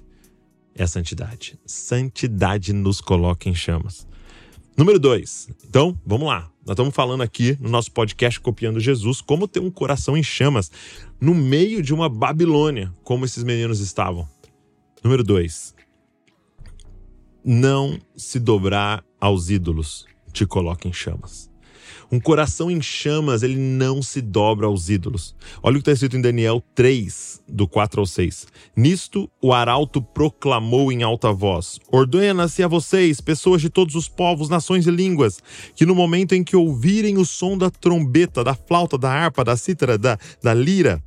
é 0.76 0.84
a 0.84 0.88
santidade. 0.88 1.60
Santidade 1.66 2.72
nos 2.72 3.02
coloca 3.02 3.50
em 3.50 3.56
chamas. 3.56 4.08
Número 4.78 5.00
dois. 5.00 5.50
Então, 5.68 6.00
vamos 6.06 6.28
lá. 6.28 6.52
Nós 6.64 6.76
estamos 6.76 6.94
falando 6.94 7.22
aqui 7.22 7.58
no 7.60 7.68
nosso 7.68 7.92
podcast 7.92 8.40
Copiando 8.40 8.80
Jesus 8.80 9.22
como 9.22 9.48
ter 9.48 9.60
um 9.60 9.72
coração 9.72 10.16
em 10.16 10.22
chamas 10.22 10.70
no 11.20 11.34
meio 11.34 11.82
de 11.82 11.96
uma 11.96 12.08
Babilônia, 12.08 12.94
como 13.04 13.26
esses 13.26 13.44
meninos 13.44 13.80
estavam. 13.80 14.30
Número 15.04 15.24
dois. 15.24 15.75
Não 17.44 18.00
se 18.16 18.39
dobrar 18.39 19.04
aos 19.20 19.50
ídolos 19.50 20.06
te 20.34 20.46
coloca 20.46 20.88
em 20.88 20.94
chamas. 20.94 21.50
Um 22.10 22.20
coração 22.22 22.72
em 22.72 22.82
chamas, 22.82 23.44
ele 23.44 23.58
não 23.58 24.01
se 24.01 24.22
dobra 24.22 24.66
aos 24.66 24.89
ídolos. 24.89 25.36
Olha 25.62 25.74
o 25.74 25.75
que 25.75 25.82
está 25.82 25.92
escrito 25.92 26.16
em 26.16 26.22
Daniel 26.22 26.63
3, 26.74 27.44
do 27.48 27.68
4 27.68 28.00
ao 28.00 28.06
6. 28.06 28.48
Nisto 28.75 29.30
o 29.42 29.54
arauto 29.54 30.01
proclamou 30.01 30.89
em 30.89 31.04
alta 31.04 31.34
voz: 31.34 31.80
Ordena-se 31.92 32.63
a 32.63 32.68
vocês, 32.68 33.20
pessoas 33.20 33.62
de 33.62 33.70
todos 33.70 33.96
os 33.96 34.08
povos, 34.08 34.48
nações 34.48 34.88
e 34.88 34.92
línguas, 34.92 35.42
que 35.75 35.86
no 35.86 35.94
momento 35.94 36.34
em 36.34 36.44
que 36.44 36.56
ouvirem 36.56 37.18
o 37.18 37.25
som 37.25 37.58
da 37.58 37.70
trombeta, 37.70 38.42
da 38.42 38.56
flauta, 38.56 38.98
da 38.98 39.12
harpa, 39.12 39.44
da 39.44 39.58
cítara, 39.58 39.98
da, 39.98 40.18
da 40.42 40.54
lira, 40.54 41.04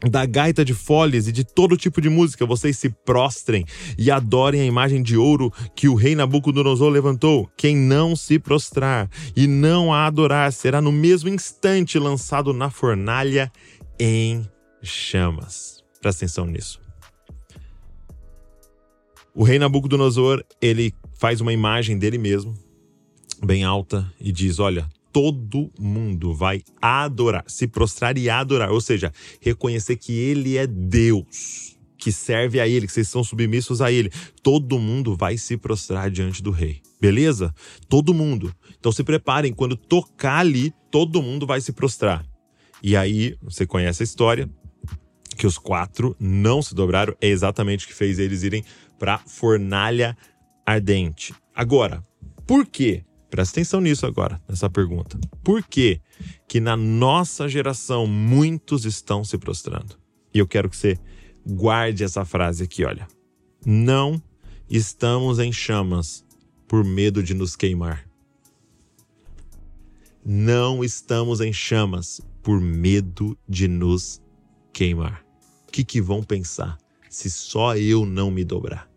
da 0.00 0.26
gaita 0.26 0.64
de 0.64 0.74
folhas 0.74 1.26
e 1.26 1.32
de 1.32 1.44
todo 1.44 1.76
tipo 1.76 2.00
de 2.00 2.08
música, 2.08 2.44
vocês 2.44 2.76
se 2.76 2.90
prostrem 2.90 3.64
e 3.96 4.10
adorem 4.10 4.60
a 4.60 4.64
imagem 4.64 5.02
de 5.02 5.16
ouro 5.16 5.52
que 5.74 5.88
o 5.88 5.94
rei 5.94 6.14
Nabucodonosor 6.14 6.90
levantou. 6.90 7.50
Quem 7.56 7.76
não 7.76 8.14
se 8.14 8.38
prostrar 8.38 9.08
e 9.34 9.46
não 9.46 9.92
a 9.92 10.06
adorar 10.06 10.52
será 10.52 10.80
no 10.80 10.92
mesmo 10.92 11.28
instante 11.28 11.98
lançado 11.98 12.52
na 12.52 12.70
fornalha 12.70 13.50
em 13.98 14.46
chamas. 14.82 15.82
Presta 16.00 16.24
atenção 16.24 16.46
nisso. 16.46 16.80
O 19.34 19.44
rei 19.44 19.58
Nabucodonosor, 19.58 20.42
ele 20.60 20.94
faz 21.18 21.40
uma 21.40 21.52
imagem 21.52 21.98
dele 21.98 22.16
mesmo, 22.16 22.54
bem 23.44 23.64
alta, 23.64 24.10
e 24.18 24.32
diz: 24.32 24.58
Olha, 24.58 24.88
todo 25.16 25.72
mundo 25.80 26.34
vai 26.34 26.62
adorar, 26.78 27.42
se 27.46 27.66
prostrar 27.66 28.18
e 28.18 28.28
adorar, 28.28 28.70
ou 28.70 28.82
seja, 28.82 29.10
reconhecer 29.40 29.96
que 29.96 30.12
ele 30.12 30.58
é 30.58 30.66
Deus, 30.66 31.74
que 31.96 32.12
serve 32.12 32.60
a 32.60 32.68
ele, 32.68 32.86
que 32.86 32.92
vocês 32.92 33.08
são 33.08 33.24
submissos 33.24 33.80
a 33.80 33.90
ele. 33.90 34.12
Todo 34.42 34.78
mundo 34.78 35.16
vai 35.16 35.38
se 35.38 35.56
prostrar 35.56 36.10
diante 36.10 36.42
do 36.42 36.50
rei. 36.50 36.82
Beleza? 37.00 37.54
Todo 37.88 38.12
mundo. 38.12 38.54
Então 38.78 38.92
se 38.92 39.02
preparem, 39.02 39.54
quando 39.54 39.74
tocar 39.74 40.40
ali, 40.40 40.70
todo 40.90 41.22
mundo 41.22 41.46
vai 41.46 41.62
se 41.62 41.72
prostrar. 41.72 42.22
E 42.82 42.94
aí, 42.94 43.38
você 43.40 43.66
conhece 43.66 44.02
a 44.02 44.04
história, 44.04 44.50
que 45.34 45.46
os 45.46 45.56
quatro 45.56 46.14
não 46.20 46.60
se 46.60 46.74
dobraram, 46.74 47.16
é 47.22 47.28
exatamente 47.28 47.86
o 47.86 47.88
que 47.88 47.94
fez 47.94 48.18
eles 48.18 48.42
irem 48.42 48.62
para 48.98 49.16
fornalha 49.16 50.14
ardente. 50.66 51.32
Agora, 51.54 52.04
por 52.46 52.66
quê? 52.66 53.02
Presta 53.30 53.58
atenção 53.58 53.80
nisso 53.80 54.06
agora, 54.06 54.40
nessa 54.48 54.70
pergunta. 54.70 55.18
Por 55.42 55.62
que 55.62 56.00
que 56.48 56.60
na 56.60 56.76
nossa 56.76 57.48
geração 57.48 58.06
muitos 58.06 58.84
estão 58.84 59.24
se 59.24 59.36
prostrando? 59.36 59.98
E 60.32 60.38
eu 60.38 60.46
quero 60.46 60.70
que 60.70 60.76
você 60.76 60.98
guarde 61.46 62.04
essa 62.04 62.24
frase 62.24 62.64
aqui, 62.64 62.84
olha. 62.84 63.06
Não 63.64 64.22
estamos 64.70 65.38
em 65.38 65.52
chamas 65.52 66.24
por 66.68 66.84
medo 66.84 67.22
de 67.22 67.34
nos 67.34 67.56
queimar. 67.56 68.08
Não 70.24 70.84
estamos 70.84 71.40
em 71.40 71.52
chamas 71.52 72.20
por 72.42 72.60
medo 72.60 73.36
de 73.48 73.66
nos 73.66 74.20
queimar. 74.72 75.24
O 75.68 75.72
que, 75.72 75.84
que 75.84 76.00
vão 76.00 76.22
pensar 76.22 76.78
se 77.08 77.30
só 77.30 77.76
eu 77.76 78.04
não 78.06 78.30
me 78.30 78.44
dobrar? 78.44 78.88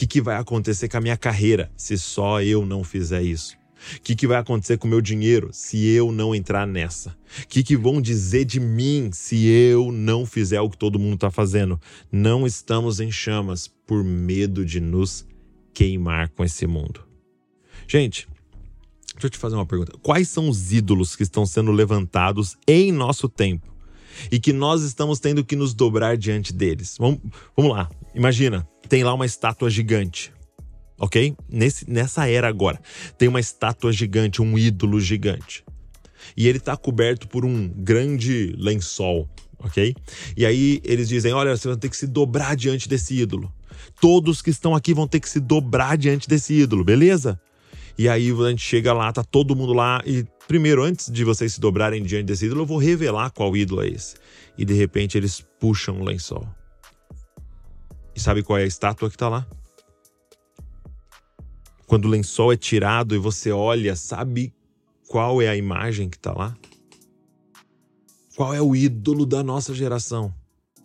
Que, 0.00 0.06
que 0.06 0.20
vai 0.22 0.36
acontecer 0.36 0.88
com 0.88 0.96
a 0.96 1.00
minha 1.00 1.16
carreira 1.16 1.70
se 1.76 1.98
só 1.98 2.40
eu 2.40 2.64
não 2.64 2.82
fizer 2.82 3.22
isso? 3.22 3.58
O 3.96 4.00
que, 4.00 4.14
que 4.14 4.26
vai 4.26 4.38
acontecer 4.38 4.78
com 4.78 4.86
o 4.86 4.90
meu 4.90 5.00
dinheiro 5.00 5.50
se 5.52 5.86
eu 5.88 6.10
não 6.10 6.34
entrar 6.34 6.66
nessa? 6.66 7.10
O 7.42 7.46
que, 7.46 7.62
que 7.62 7.76
vão 7.76 8.00
dizer 8.00 8.44
de 8.46 8.60
mim 8.60 9.10
se 9.12 9.46
eu 9.46 9.92
não 9.92 10.24
fizer 10.24 10.60
o 10.60 10.70
que 10.70 10.76
todo 10.76 10.98
mundo 10.98 11.14
está 11.14 11.30
fazendo? 11.30 11.78
Não 12.10 12.46
estamos 12.46 13.00
em 13.00 13.10
chamas 13.10 13.68
por 13.86 14.02
medo 14.02 14.64
de 14.64 14.80
nos 14.80 15.26
queimar 15.72 16.28
com 16.30 16.44
esse 16.44 16.66
mundo. 16.66 17.02
Gente, 17.86 18.26
deixa 19.14 19.26
eu 19.26 19.30
te 19.30 19.38
fazer 19.38 19.56
uma 19.56 19.66
pergunta. 19.66 19.92
Quais 20.02 20.28
são 20.28 20.48
os 20.48 20.72
ídolos 20.72 21.16
que 21.16 21.22
estão 21.22 21.44
sendo 21.44 21.72
levantados 21.72 22.56
em 22.66 22.92
nosso 22.92 23.28
tempo 23.28 23.70
e 24.30 24.38
que 24.38 24.52
nós 24.52 24.82
estamos 24.82 25.20
tendo 25.20 25.44
que 25.44 25.56
nos 25.56 25.74
dobrar 25.74 26.16
diante 26.16 26.52
deles? 26.52 26.96
Vamos, 26.98 27.20
vamos 27.56 27.72
lá. 27.72 27.88
Imagina, 28.14 28.66
tem 28.88 29.04
lá 29.04 29.14
uma 29.14 29.26
estátua 29.26 29.70
gigante. 29.70 30.32
Ok? 30.98 31.34
Nesse, 31.48 31.90
nessa 31.90 32.28
era 32.28 32.48
agora. 32.48 32.78
Tem 33.16 33.28
uma 33.28 33.40
estátua 33.40 33.92
gigante, 33.92 34.42
um 34.42 34.58
ídolo 34.58 35.00
gigante. 35.00 35.64
E 36.36 36.46
ele 36.46 36.58
está 36.58 36.76
coberto 36.76 37.26
por 37.26 37.44
um 37.44 37.68
grande 37.68 38.54
lençol. 38.58 39.28
Ok? 39.58 39.94
E 40.36 40.44
aí 40.44 40.80
eles 40.84 41.08
dizem: 41.08 41.32
olha, 41.32 41.56
você 41.56 41.68
vai 41.68 41.76
ter 41.76 41.88
que 41.88 41.96
se 41.96 42.06
dobrar 42.06 42.54
diante 42.56 42.88
desse 42.88 43.14
ídolo. 43.14 43.52
Todos 44.00 44.42
que 44.42 44.50
estão 44.50 44.74
aqui 44.74 44.92
vão 44.92 45.06
ter 45.06 45.20
que 45.20 45.28
se 45.28 45.40
dobrar 45.40 45.96
diante 45.96 46.28
desse 46.28 46.54
ídolo, 46.54 46.84
beleza? 46.84 47.40
E 47.98 48.08
aí 48.08 48.30
a 48.30 48.50
gente 48.50 48.62
chega 48.62 48.92
lá, 48.92 49.12
tá 49.12 49.22
todo 49.22 49.54
mundo 49.54 49.72
lá 49.72 50.02
e 50.06 50.24
primeiro 50.50 50.82
antes 50.82 51.08
de 51.08 51.22
vocês 51.22 51.54
se 51.54 51.60
dobrarem 51.60 52.02
diante 52.02 52.24
desse 52.24 52.46
ídolo, 52.46 52.62
eu 52.62 52.66
vou 52.66 52.76
revelar 52.76 53.30
qual 53.30 53.56
ídolo 53.56 53.82
é 53.82 53.88
esse. 53.88 54.16
E 54.58 54.64
de 54.64 54.74
repente 54.74 55.16
eles 55.16 55.40
puxam 55.60 56.00
o 56.00 56.04
lençol. 56.04 56.44
E 58.16 58.18
sabe 58.18 58.42
qual 58.42 58.58
é 58.58 58.64
a 58.64 58.66
estátua 58.66 59.08
que 59.08 59.14
está 59.14 59.28
lá? 59.28 59.46
Quando 61.86 62.06
o 62.06 62.08
lençol 62.08 62.52
é 62.52 62.56
tirado 62.56 63.14
e 63.14 63.18
você 63.18 63.52
olha, 63.52 63.94
sabe 63.94 64.52
qual 65.06 65.40
é 65.40 65.46
a 65.46 65.54
imagem 65.54 66.10
que 66.10 66.16
está 66.16 66.32
lá? 66.32 66.56
Qual 68.34 68.52
é 68.52 68.60
o 68.60 68.74
ídolo 68.74 69.24
da 69.24 69.44
nossa 69.44 69.72
geração? 69.72 70.34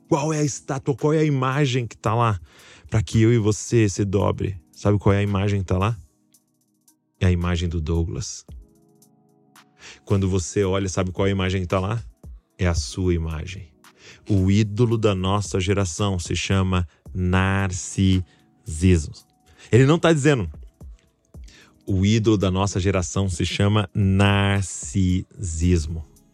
Qual 0.07 0.31
é 0.31 0.41
a 0.41 0.43
estátua? 0.43 0.95
Qual 0.95 1.11
é 1.11 1.21
a 1.21 1.25
imagem 1.25 1.87
que 1.87 1.95
está 1.95 2.13
lá? 2.13 2.39
Para 2.87 3.01
que 3.01 3.19
eu 3.19 3.33
e 3.33 3.39
você 3.39 3.89
se 3.89 4.05
dobre. 4.05 4.61
Sabe 4.71 4.99
qual 4.99 5.13
é 5.13 5.17
a 5.17 5.23
imagem 5.23 5.61
que 5.61 5.63
está 5.63 5.79
lá? 5.79 5.97
É 7.19 7.25
a 7.25 7.31
imagem 7.31 7.67
do 7.67 7.81
Douglas. 7.81 8.45
Quando 10.05 10.29
você 10.29 10.63
olha, 10.63 10.87
sabe 10.87 11.11
qual 11.11 11.25
a 11.25 11.31
imagem 11.31 11.63
está 11.63 11.79
lá? 11.79 12.01
É 12.57 12.67
a 12.67 12.73
sua 12.73 13.13
imagem. 13.13 13.73
O 14.29 14.49
ídolo 14.49 14.97
da 14.97 15.13
nossa 15.13 15.59
geração 15.59 16.17
se 16.19 16.35
chama 16.35 16.87
narcisismo. 17.13 18.23
Ele 19.71 19.85
não 19.85 19.95
está 19.95 20.13
dizendo 20.13 20.49
o 21.85 22.05
ídolo 22.05 22.37
da 22.37 22.49
nossa 22.49 22.79
geração 22.79 23.29
se 23.29 23.45
chama 23.45 23.87
narcisismo. 23.93 25.25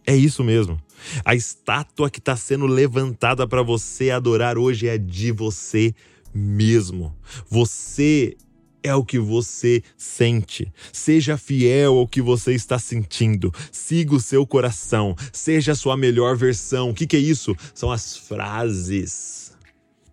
É 0.06 0.16
isso 0.16 0.44
mesmo. 0.44 0.80
A 1.25 1.36
estátua 1.36 2.10
que 2.10 2.20
está 2.20 2.36
sendo 2.36 2.66
levantada 2.66 3.46
para 3.48 3.62
você 3.62 4.10
adorar 4.12 4.58
hoje 4.58 4.88
é 4.88 4.98
de 4.98 5.32
você 5.32 5.94
mesmo. 6.34 7.16
Você 7.50 8.36
é 8.84 8.94
o 8.96 9.04
que 9.04 9.20
você 9.20 9.84
sente. 9.98 10.72
Seja 10.92 11.38
fiel 11.38 11.98
ao 11.98 12.08
que 12.08 12.22
você 12.22 12.54
está 12.54 12.80
sentindo. 12.80 13.54
Siga 13.72 14.16
o 14.16 14.20
seu 14.20 14.46
coração. 14.46 15.16
Seja 15.32 15.74
a 15.74 15.76
sua 15.76 15.96
melhor 15.98 16.36
versão. 16.36 16.90
O 16.90 16.94
que, 16.94 17.08
que 17.08 17.16
é 17.16 17.20
isso? 17.20 17.56
São 17.74 17.92
as 17.92 18.18
frases 18.18 19.52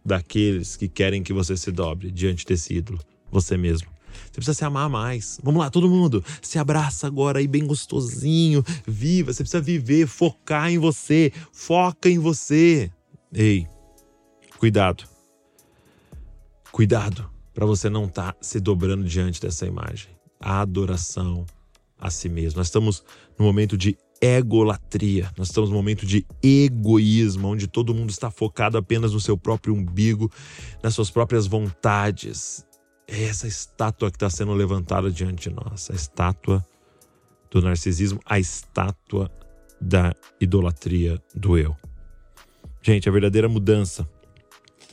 daqueles 0.05 0.77
que 0.77 0.89
querem 0.89 1.23
que 1.23 1.33
você 1.33 1.57
se 1.57 1.71
dobre 1.71 2.11
diante 2.11 2.47
desse 2.47 2.75
ídolo, 2.75 2.99
você 3.31 3.57
mesmo. 3.57 3.89
Você 4.25 4.33
precisa 4.33 4.55
se 4.55 4.65
amar 4.65 4.89
mais. 4.89 5.39
Vamos 5.43 5.61
lá, 5.61 5.71
todo 5.71 5.89
mundo. 5.89 6.25
Se 6.43 6.59
abraça 6.59 7.07
agora 7.07 7.39
aí 7.39 7.47
bem 7.47 7.67
gostosinho. 7.67 8.65
Viva. 8.87 9.33
Você 9.33 9.43
precisa 9.43 9.61
viver, 9.61 10.07
focar 10.07 10.71
em 10.71 10.79
você. 10.79 11.33
Foca 11.53 12.09
em 12.09 12.19
você. 12.19 12.91
Ei, 13.33 13.67
cuidado. 14.59 15.05
Cuidado 16.73 17.38
para 17.59 17.67
você 17.67 17.91
não 17.91 18.05
estar 18.05 18.35
tá 18.35 18.39
se 18.41 18.61
dobrando 18.61 19.03
diante 19.03 19.41
dessa 19.41 19.67
imagem. 19.67 20.11
A 20.39 20.61
adoração 20.61 21.45
a 21.99 22.09
si 22.09 22.29
mesmo. 22.29 22.59
Nós 22.59 22.69
estamos 22.69 23.03
no 23.37 23.45
momento 23.45 23.77
de 23.77 23.99
egolatria. 24.21 25.33
Nós 25.37 25.49
estamos 25.49 25.69
num 25.69 25.75
momento 25.75 26.07
de 26.07 26.25
egoísmo, 26.41 27.49
onde 27.49 27.67
todo 27.67 27.93
mundo 27.93 28.11
está 28.11 28.31
focado 28.31 28.79
apenas 28.79 29.13
no 29.13 29.19
seu 29.19 29.37
próprio 29.37 29.75
umbigo, 29.75 30.31
nas 30.85 30.95
suas 30.95 31.11
próprias 31.11 31.49
vontades. 31.49 32.65
É 33.09 33.25
essa 33.25 33.49
estátua 33.49 34.09
que 34.09 34.17
está 34.19 34.31
sendo 34.31 34.53
levantada 34.53 35.11
diante 35.11 35.51
de 35.51 35.57
nós, 35.57 35.91
a 35.91 35.97
estátua 35.97 36.65
do 37.51 37.61
narcisismo, 37.61 38.21
a 38.25 38.39
estátua 38.39 39.29
da 39.81 40.15
idolatria 40.41 41.21
do 41.35 41.59
eu. 41.59 41.77
Gente, 42.83 43.09
a 43.09 43.13
verdadeira 43.13 43.49
mudança 43.49 44.09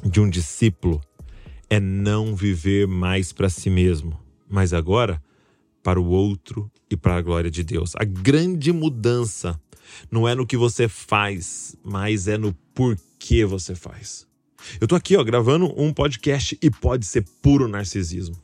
de 0.04 0.20
um 0.20 0.28
discípulo 0.28 1.00
é 1.70 1.80
não 1.80 2.36
viver 2.36 2.88
mais 2.88 3.32
para 3.32 3.50
si 3.50 3.70
mesmo, 3.70 4.20
mas 4.50 4.74
agora 4.74 5.22
para 5.84 6.00
o 6.00 6.08
outro 6.08 6.72
e 6.90 6.98
para 6.98 7.16
a 7.16 7.22
glória 7.22 7.52
de 7.52 7.64
Deus. 7.64 7.94
A 7.96 8.04
grande 8.04 8.72
mudança 8.72 9.60
não 10.12 10.28
é 10.28 10.36
no 10.36 10.46
que 10.46 10.58
você 10.58 10.88
faz, 10.88 11.76
mas 11.84 12.28
é 12.28 12.38
no 12.38 12.54
porquê 12.74 13.46
você 13.46 13.76
faz. 13.76 14.26
Eu 14.82 14.88
tô 14.88 14.96
aqui, 14.96 15.16
ó, 15.16 15.24
gravando 15.24 15.72
um 15.80 15.94
podcast 15.94 16.58
e 16.62 16.72
pode 16.72 17.06
ser 17.06 17.24
puro 17.42 17.68
narcisismo. 17.68 18.36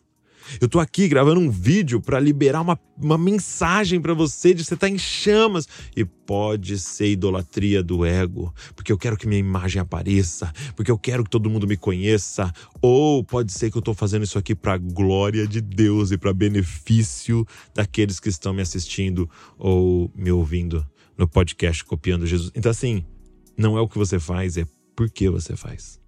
Eu 0.60 0.68
tô 0.68 0.80
aqui 0.80 1.08
gravando 1.08 1.40
um 1.40 1.50
vídeo 1.50 2.02
para 2.02 2.20
liberar 2.20 2.62
uma, 2.62 2.80
uma 2.98 3.18
mensagem 3.18 4.02
para 4.02 4.14
você 4.14 4.54
de 4.54 4.64
você 4.64 4.76
tá 4.76 4.90
em 4.90 4.98
chamas. 4.98 5.68
E 5.96 6.04
pode 6.04 6.80
ser 6.80 7.12
idolatria 7.12 7.84
do 7.84 8.06
ego, 8.06 8.54
porque 8.76 8.92
eu 8.92 8.98
quero 8.98 9.18
que 9.18 9.28
minha 9.28 9.40
imagem 9.40 9.82
apareça, 9.82 10.52
porque 10.76 10.90
eu 10.90 10.98
quero 10.98 11.24
que 11.24 11.30
todo 11.30 11.50
mundo 11.50 11.68
me 11.68 11.78
conheça. 11.78 12.52
Ou 12.82 13.24
pode 13.24 13.52
ser 13.52 13.72
que 13.72 13.78
eu 13.78 13.82
tô 13.82 13.94
fazendo 13.94 14.24
isso 14.24 14.38
aqui 14.38 14.56
para 14.56 14.78
glória 14.78 15.48
de 15.48 15.62
Deus 15.62 16.12
e 16.12 16.18
para 16.18 16.34
benefício 16.34 17.46
daqueles 17.74 18.20
que 18.20 18.30
estão 18.30 18.54
me 18.54 18.62
assistindo 18.62 19.30
ou 19.58 20.12
me 20.16 20.32
ouvindo 20.32 20.86
no 21.18 21.28
podcast 21.28 21.84
Copiando 21.86 22.26
Jesus. 22.26 22.52
Então, 22.56 22.72
assim, 22.72 23.06
não 23.58 23.78
é 23.78 23.82
o 23.82 23.88
que 23.88 23.98
você 23.98 24.20
faz, 24.20 24.58
é 24.58 24.66
por 24.96 25.10
que 25.10 25.30
você 25.30 25.56
faz. 25.56 26.00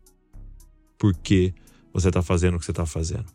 Por 0.98 1.16
que 1.16 1.54
você 1.94 2.08
está 2.08 2.22
fazendo 2.22 2.56
o 2.56 2.60
que 2.60 2.66
você 2.66 2.72
está 2.72 2.86
fazendo. 2.86 3.26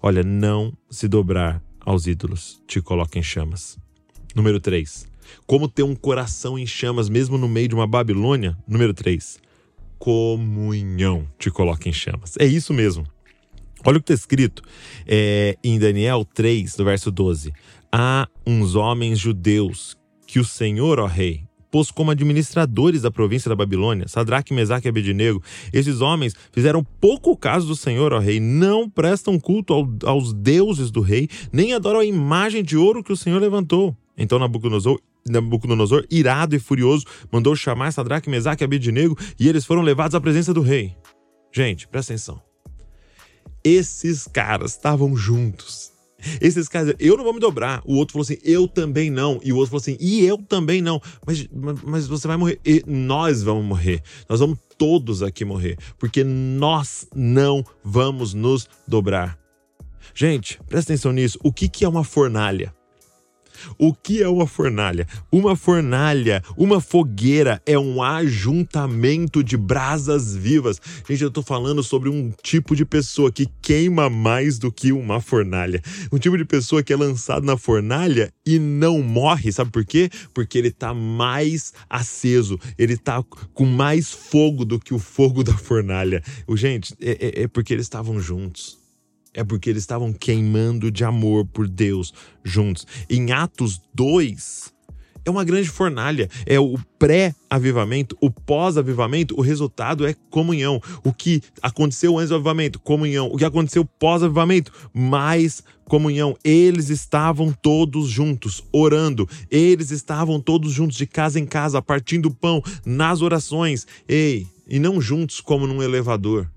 Olha, 0.00 0.22
não 0.22 0.72
se 0.90 1.08
dobrar 1.08 1.62
aos 1.80 2.06
ídolos 2.06 2.62
te 2.66 2.80
coloca 2.80 3.18
em 3.18 3.22
chamas. 3.22 3.78
Número 4.34 4.60
3. 4.60 5.06
Como 5.46 5.68
ter 5.68 5.82
um 5.82 5.94
coração 5.94 6.58
em 6.58 6.66
chamas 6.66 7.08
mesmo 7.08 7.36
no 7.36 7.48
meio 7.48 7.68
de 7.68 7.74
uma 7.74 7.86
Babilônia? 7.86 8.56
Número 8.66 8.94
3. 8.94 9.38
Comunhão 9.98 11.26
te 11.38 11.50
coloca 11.50 11.88
em 11.88 11.92
chamas. 11.92 12.34
É 12.38 12.46
isso 12.46 12.72
mesmo. 12.72 13.06
Olha 13.84 13.98
o 13.98 14.00
que 14.02 14.12
está 14.12 14.14
escrito 14.14 14.62
é, 15.06 15.56
em 15.62 15.78
Daniel 15.78 16.24
3, 16.24 16.76
do 16.76 16.84
verso 16.84 17.10
12. 17.10 17.52
Há 17.90 18.28
uns 18.46 18.74
homens 18.74 19.18
judeus 19.18 19.96
que 20.26 20.38
o 20.38 20.44
Senhor, 20.44 20.98
ó 20.98 21.06
rei, 21.06 21.47
pôs 21.70 21.90
como 21.90 22.10
administradores 22.10 23.02
da 23.02 23.10
província 23.10 23.48
da 23.48 23.56
Babilônia, 23.56 24.08
Sadraque, 24.08 24.54
Mesaque 24.54 24.88
e 24.88 24.90
Abednego. 24.90 25.42
Esses 25.72 26.00
homens 26.00 26.34
fizeram 26.52 26.84
pouco 27.00 27.36
caso 27.36 27.66
do 27.66 27.76
Senhor, 27.76 28.12
ó 28.12 28.18
rei, 28.18 28.40
não 28.40 28.88
prestam 28.88 29.38
culto 29.38 29.72
ao, 29.72 29.88
aos 30.04 30.32
deuses 30.32 30.90
do 30.90 31.00
rei, 31.00 31.28
nem 31.52 31.74
adoram 31.74 32.00
a 32.00 32.04
imagem 32.04 32.62
de 32.62 32.76
ouro 32.76 33.02
que 33.02 33.12
o 33.12 33.16
Senhor 33.16 33.40
levantou. 33.40 33.96
Então 34.16 34.38
Nabucodonosor 34.38 34.98
Nabucodonosor, 35.28 36.06
irado 36.10 36.56
e 36.56 36.58
furioso, 36.58 37.04
mandou 37.30 37.54
chamar 37.54 37.92
Sadraque, 37.92 38.30
Mesaque 38.30 38.64
e 38.64 38.66
Abednego 38.66 39.16
e 39.38 39.48
eles 39.48 39.64
foram 39.64 39.82
levados 39.82 40.14
à 40.14 40.20
presença 40.20 40.54
do 40.54 40.62
rei. 40.62 40.96
Gente, 41.52 41.86
presta 41.86 42.14
atenção. 42.14 42.40
Esses 43.62 44.26
caras 44.26 44.72
estavam 44.72 45.14
juntos 45.16 45.92
esses 46.40 46.68
caras, 46.68 46.94
eu 46.98 47.16
não 47.16 47.24
vou 47.24 47.32
me 47.32 47.40
dobrar. 47.40 47.80
O 47.84 47.96
outro 47.96 48.12
falou 48.12 48.22
assim, 48.22 48.38
eu 48.42 48.66
também 48.66 49.10
não. 49.10 49.40
E 49.42 49.52
o 49.52 49.56
outro 49.56 49.70
falou 49.70 49.80
assim, 49.80 49.96
e 50.00 50.24
eu 50.24 50.38
também 50.38 50.82
não. 50.82 51.00
Mas, 51.26 51.48
mas 51.84 52.06
você 52.06 52.26
vai 52.26 52.36
morrer. 52.36 52.60
E 52.64 52.82
nós 52.86 53.42
vamos 53.42 53.64
morrer. 53.64 54.02
Nós 54.28 54.40
vamos 54.40 54.58
todos 54.76 55.22
aqui 55.22 55.44
morrer. 55.44 55.78
Porque 55.98 56.24
nós 56.24 57.06
não 57.14 57.64
vamos 57.84 58.34
nos 58.34 58.68
dobrar. 58.86 59.38
Gente, 60.14 60.58
presta 60.68 60.92
atenção 60.92 61.12
nisso. 61.12 61.38
O 61.42 61.52
que, 61.52 61.68
que 61.68 61.84
é 61.84 61.88
uma 61.88 62.02
fornalha? 62.02 62.74
O 63.78 63.92
que 63.94 64.22
é 64.22 64.28
uma 64.28 64.46
fornalha? 64.46 65.06
Uma 65.30 65.56
fornalha, 65.56 66.42
uma 66.56 66.80
fogueira 66.80 67.60
é 67.66 67.78
um 67.78 68.02
ajuntamento 68.02 69.42
de 69.42 69.56
brasas 69.56 70.34
vivas. 70.34 70.80
Gente, 71.08 71.22
eu 71.22 71.30
tô 71.30 71.42
falando 71.42 71.82
sobre 71.82 72.08
um 72.08 72.32
tipo 72.42 72.74
de 72.74 72.84
pessoa 72.84 73.30
que 73.30 73.48
queima 73.60 74.08
mais 74.08 74.58
do 74.58 74.70
que 74.72 74.92
uma 74.92 75.20
fornalha. 75.20 75.82
Um 76.12 76.18
tipo 76.18 76.36
de 76.36 76.44
pessoa 76.44 76.82
que 76.82 76.92
é 76.92 76.96
lançado 76.96 77.44
na 77.44 77.56
fornalha 77.56 78.32
e 78.46 78.58
não 78.58 79.02
morre. 79.02 79.52
Sabe 79.52 79.70
por 79.70 79.84
quê? 79.84 80.10
Porque 80.32 80.58
ele 80.58 80.70
tá 80.70 80.94
mais 80.94 81.72
aceso, 81.88 82.58
ele 82.78 82.96
tá 82.96 83.22
com 83.52 83.64
mais 83.64 84.10
fogo 84.10 84.64
do 84.64 84.78
que 84.78 84.94
o 84.94 84.98
fogo 84.98 85.42
da 85.42 85.56
fornalha. 85.56 86.22
Gente, 86.54 86.94
é, 87.00 87.40
é, 87.40 87.42
é 87.42 87.48
porque 87.48 87.72
eles 87.72 87.86
estavam 87.86 88.20
juntos 88.20 88.77
é 89.38 89.44
porque 89.44 89.70
eles 89.70 89.84
estavam 89.84 90.12
queimando 90.12 90.90
de 90.90 91.04
amor 91.04 91.46
por 91.46 91.68
Deus 91.68 92.12
juntos. 92.42 92.84
Em 93.08 93.30
Atos 93.30 93.80
2, 93.94 94.74
é 95.24 95.30
uma 95.30 95.44
grande 95.44 95.68
fornalha. 95.68 96.28
É 96.44 96.58
o 96.58 96.76
pré-avivamento, 96.98 98.16
o 98.20 98.32
pós-avivamento, 98.32 99.38
o 99.38 99.40
resultado 99.40 100.04
é 100.04 100.14
comunhão. 100.28 100.80
O 101.04 101.12
que 101.12 101.40
aconteceu 101.62 102.18
antes 102.18 102.30
do 102.30 102.34
avivamento, 102.34 102.80
comunhão. 102.80 103.28
O 103.28 103.36
que 103.36 103.44
aconteceu 103.44 103.84
pós-avivamento, 103.84 104.72
mais 104.92 105.62
comunhão. 105.84 106.36
Eles 106.42 106.88
estavam 106.88 107.52
todos 107.52 108.08
juntos, 108.08 108.64
orando. 108.72 109.28
Eles 109.48 109.92
estavam 109.92 110.40
todos 110.40 110.72
juntos, 110.72 110.96
de 110.96 111.06
casa 111.06 111.38
em 111.38 111.46
casa, 111.46 111.80
partindo 111.80 112.28
pão, 112.28 112.60
nas 112.84 113.22
orações. 113.22 113.86
Ei, 114.08 114.48
e 114.66 114.80
não 114.80 115.00
juntos 115.00 115.40
como 115.40 115.64
num 115.64 115.80
elevador. 115.80 116.50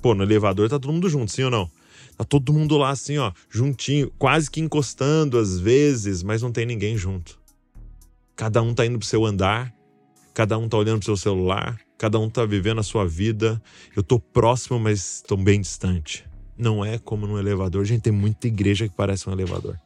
Pô, 0.00 0.14
no 0.14 0.22
elevador 0.22 0.70
tá 0.70 0.78
todo 0.78 0.92
mundo 0.92 1.10
junto, 1.10 1.30
sim 1.30 1.42
ou 1.42 1.50
não? 1.50 1.70
Tá 2.16 2.24
todo 2.24 2.52
mundo 2.52 2.76
lá 2.76 2.90
assim, 2.90 3.18
ó, 3.18 3.32
juntinho, 3.50 4.10
quase 4.18 4.50
que 4.50 4.60
encostando 4.60 5.38
às 5.38 5.58
vezes, 5.58 6.22
mas 6.22 6.42
não 6.42 6.52
tem 6.52 6.64
ninguém 6.64 6.96
junto. 6.96 7.38
Cada 8.36 8.62
um 8.62 8.72
tá 8.72 8.86
indo 8.86 8.98
pro 8.98 9.06
seu 9.06 9.24
andar, 9.24 9.72
cada 10.32 10.56
um 10.56 10.68
tá 10.68 10.76
olhando 10.76 10.98
pro 10.98 11.06
seu 11.06 11.16
celular, 11.16 11.80
cada 11.98 12.18
um 12.18 12.30
tá 12.30 12.44
vivendo 12.44 12.80
a 12.80 12.84
sua 12.84 13.06
vida. 13.06 13.60
Eu 13.96 14.02
tô 14.02 14.18
próximo, 14.18 14.78
mas 14.78 15.16
estou 15.16 15.36
bem 15.36 15.60
distante. 15.60 16.24
Não 16.56 16.84
é 16.84 16.98
como 16.98 17.26
num 17.26 17.38
elevador. 17.38 17.84
Gente, 17.84 18.02
tem 18.02 18.12
muita 18.12 18.46
igreja 18.46 18.88
que 18.88 18.94
parece 18.94 19.28
um 19.28 19.32
elevador. 19.32 19.78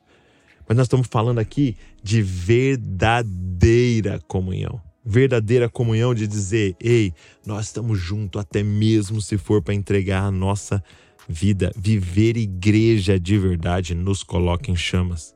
Mas 0.68 0.76
nós 0.76 0.84
estamos 0.84 1.06
falando 1.10 1.38
aqui 1.38 1.76
de 2.02 2.20
verdadeira 2.20 4.20
comunhão. 4.28 4.78
Verdadeira 5.02 5.70
comunhão 5.70 6.14
de 6.14 6.26
dizer, 6.26 6.76
ei, 6.78 7.14
nós 7.46 7.66
estamos 7.66 7.98
juntos 7.98 8.38
até 8.38 8.62
mesmo 8.62 9.22
se 9.22 9.38
for 9.38 9.62
para 9.62 9.72
entregar 9.72 10.24
a 10.24 10.30
nossa 10.30 10.76
vida, 10.76 11.07
viver 11.28 12.36
igreja 12.36 13.18
de 13.18 13.38
verdade 13.38 13.94
nos 13.94 14.22
coloca 14.22 14.70
em 14.70 14.76
chamas. 14.76 15.34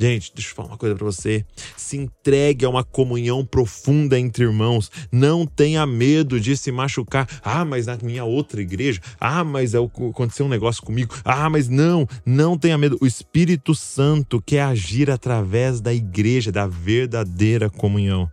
Gente, 0.00 0.32
deixa 0.32 0.50
eu 0.50 0.54
falar 0.54 0.68
uma 0.68 0.78
coisa 0.78 0.94
para 0.94 1.04
você. 1.04 1.44
Se 1.76 1.96
entregue 1.96 2.64
a 2.64 2.68
uma 2.68 2.84
comunhão 2.84 3.44
profunda 3.44 4.18
entre 4.18 4.44
irmãos. 4.44 4.92
Não 5.10 5.44
tenha 5.44 5.84
medo 5.84 6.38
de 6.40 6.56
se 6.56 6.70
machucar. 6.70 7.28
Ah, 7.42 7.64
mas 7.64 7.86
na 7.86 7.98
minha 8.00 8.24
outra 8.24 8.62
igreja. 8.62 9.00
Ah, 9.18 9.42
mas 9.42 9.74
é 9.74 9.78
aconteceu 9.78 10.46
um 10.46 10.48
negócio 10.48 10.84
comigo. 10.84 11.16
Ah, 11.24 11.50
mas 11.50 11.68
não, 11.68 12.06
não 12.24 12.56
tenha 12.56 12.78
medo. 12.78 12.96
O 13.00 13.06
Espírito 13.06 13.74
Santo 13.74 14.40
quer 14.40 14.62
agir 14.62 15.10
através 15.10 15.80
da 15.80 15.92
igreja, 15.92 16.52
da 16.52 16.68
verdadeira 16.68 17.68
comunhão. 17.68 18.30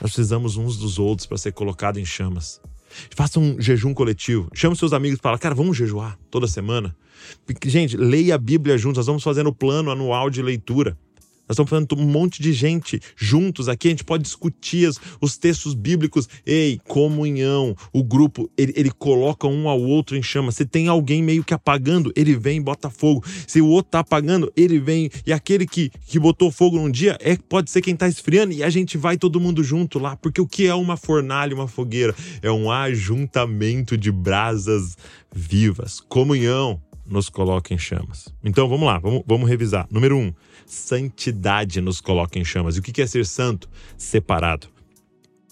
Nós 0.00 0.12
precisamos 0.12 0.58
uns 0.58 0.76
dos 0.76 0.98
outros 0.98 1.26
para 1.26 1.38
ser 1.38 1.52
colocado 1.52 1.98
em 1.98 2.04
chamas. 2.04 2.60
Faça 3.14 3.38
um 3.40 3.60
jejum 3.60 3.94
coletivo. 3.94 4.48
Chame 4.54 4.76
seus 4.76 4.92
amigos 4.92 5.18
e 5.18 5.22
fala, 5.22 5.38
cara, 5.38 5.54
vamos 5.54 5.76
jejuar 5.76 6.18
toda 6.30 6.46
semana. 6.46 6.94
Gente, 7.64 7.96
leia 7.96 8.34
a 8.34 8.38
Bíblia 8.38 8.78
juntos. 8.78 8.98
Nós 8.98 9.06
vamos 9.06 9.22
fazendo 9.22 9.48
o 9.48 9.54
plano 9.54 9.90
anual 9.90 10.30
de 10.30 10.42
leitura. 10.42 10.96
Nós 11.48 11.54
estamos 11.54 11.70
falando 11.70 11.88
um 11.96 12.04
monte 12.04 12.42
de 12.42 12.52
gente 12.52 13.00
juntos 13.16 13.68
aqui, 13.68 13.88
a 13.88 13.90
gente 13.90 14.04
pode 14.04 14.22
discutir 14.22 14.86
os, 14.86 15.00
os 15.20 15.38
textos 15.38 15.72
bíblicos. 15.72 16.28
Ei, 16.44 16.78
comunhão, 16.86 17.74
o 17.92 18.04
grupo, 18.04 18.50
ele, 18.56 18.74
ele, 18.76 18.90
coloca 18.90 19.46
um 19.46 19.68
ao 19.68 19.80
outro 19.80 20.16
em 20.16 20.22
chama. 20.22 20.52
Se 20.52 20.66
tem 20.66 20.88
alguém 20.88 21.22
meio 21.22 21.42
que 21.42 21.54
apagando, 21.54 22.12
ele 22.14 22.36
vem 22.36 22.58
e 22.58 22.60
bota 22.60 22.90
fogo. 22.90 23.24
Se 23.46 23.60
o 23.62 23.66
outro 23.66 23.92
tá 23.92 24.00
apagando, 24.00 24.52
ele 24.54 24.78
vem. 24.78 25.08
E 25.26 25.32
aquele 25.32 25.66
que, 25.66 25.90
que 26.06 26.18
botou 26.18 26.50
fogo 26.50 26.76
num 26.76 26.90
dia, 26.90 27.16
é 27.20 27.36
pode 27.36 27.70
ser 27.70 27.80
quem 27.80 27.96
tá 27.96 28.06
esfriando 28.08 28.52
e 28.52 28.62
a 28.62 28.68
gente 28.68 28.98
vai 28.98 29.16
todo 29.16 29.40
mundo 29.40 29.64
junto 29.64 29.98
lá. 29.98 30.16
Porque 30.16 30.40
o 30.40 30.46
que 30.46 30.66
é 30.66 30.74
uma 30.74 30.96
fornalha, 30.96 31.54
uma 31.54 31.68
fogueira? 31.68 32.14
É 32.42 32.50
um 32.50 32.70
ajuntamento 32.70 33.96
de 33.96 34.12
brasas 34.12 34.96
vivas. 35.34 36.00
Comunhão 36.00 36.80
nos 37.08 37.28
coloca 37.28 37.72
em 37.72 37.78
chamas. 37.78 38.28
Então 38.44 38.68
vamos 38.68 38.86
lá, 38.86 38.98
vamos, 38.98 39.22
vamos 39.26 39.48
revisar. 39.48 39.86
Número 39.90 40.16
um, 40.16 40.32
santidade 40.68 41.80
nos 41.80 42.00
coloca 42.00 42.38
em 42.38 42.44
chamas. 42.44 42.76
E 42.76 42.80
o 42.80 42.82
que 42.82 43.02
é 43.02 43.06
ser 43.06 43.26
santo? 43.26 43.68
Separado. 43.96 44.68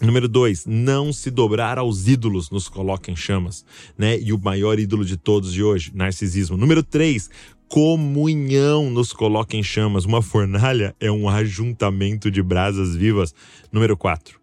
Número 0.00 0.28
dois, 0.28 0.66
não 0.66 1.10
se 1.10 1.30
dobrar 1.30 1.78
aos 1.78 2.06
ídolos 2.06 2.50
nos 2.50 2.68
coloca 2.68 3.10
em 3.10 3.16
chamas, 3.16 3.64
né? 3.96 4.18
E 4.20 4.30
o 4.30 4.38
maior 4.38 4.78
ídolo 4.78 5.06
de 5.06 5.16
todos 5.16 5.50
de 5.50 5.62
hoje, 5.62 5.90
narcisismo. 5.94 6.54
Número 6.54 6.82
três, 6.82 7.30
comunhão 7.66 8.90
nos 8.90 9.14
coloca 9.14 9.56
em 9.56 9.62
chamas. 9.62 10.04
Uma 10.04 10.20
fornalha 10.20 10.94
é 11.00 11.10
um 11.10 11.30
ajuntamento 11.30 12.30
de 12.30 12.42
brasas 12.42 12.94
vivas. 12.94 13.34
Número 13.72 13.96
quatro, 13.96 14.38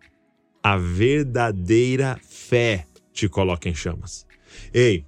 a 0.63 0.75
verdadeira 0.75 2.19
fé 2.27 2.88
te 3.13 3.29
coloca 3.29 3.69
em 3.69 3.75
chamas. 3.75 4.25
Ei, 4.73 5.05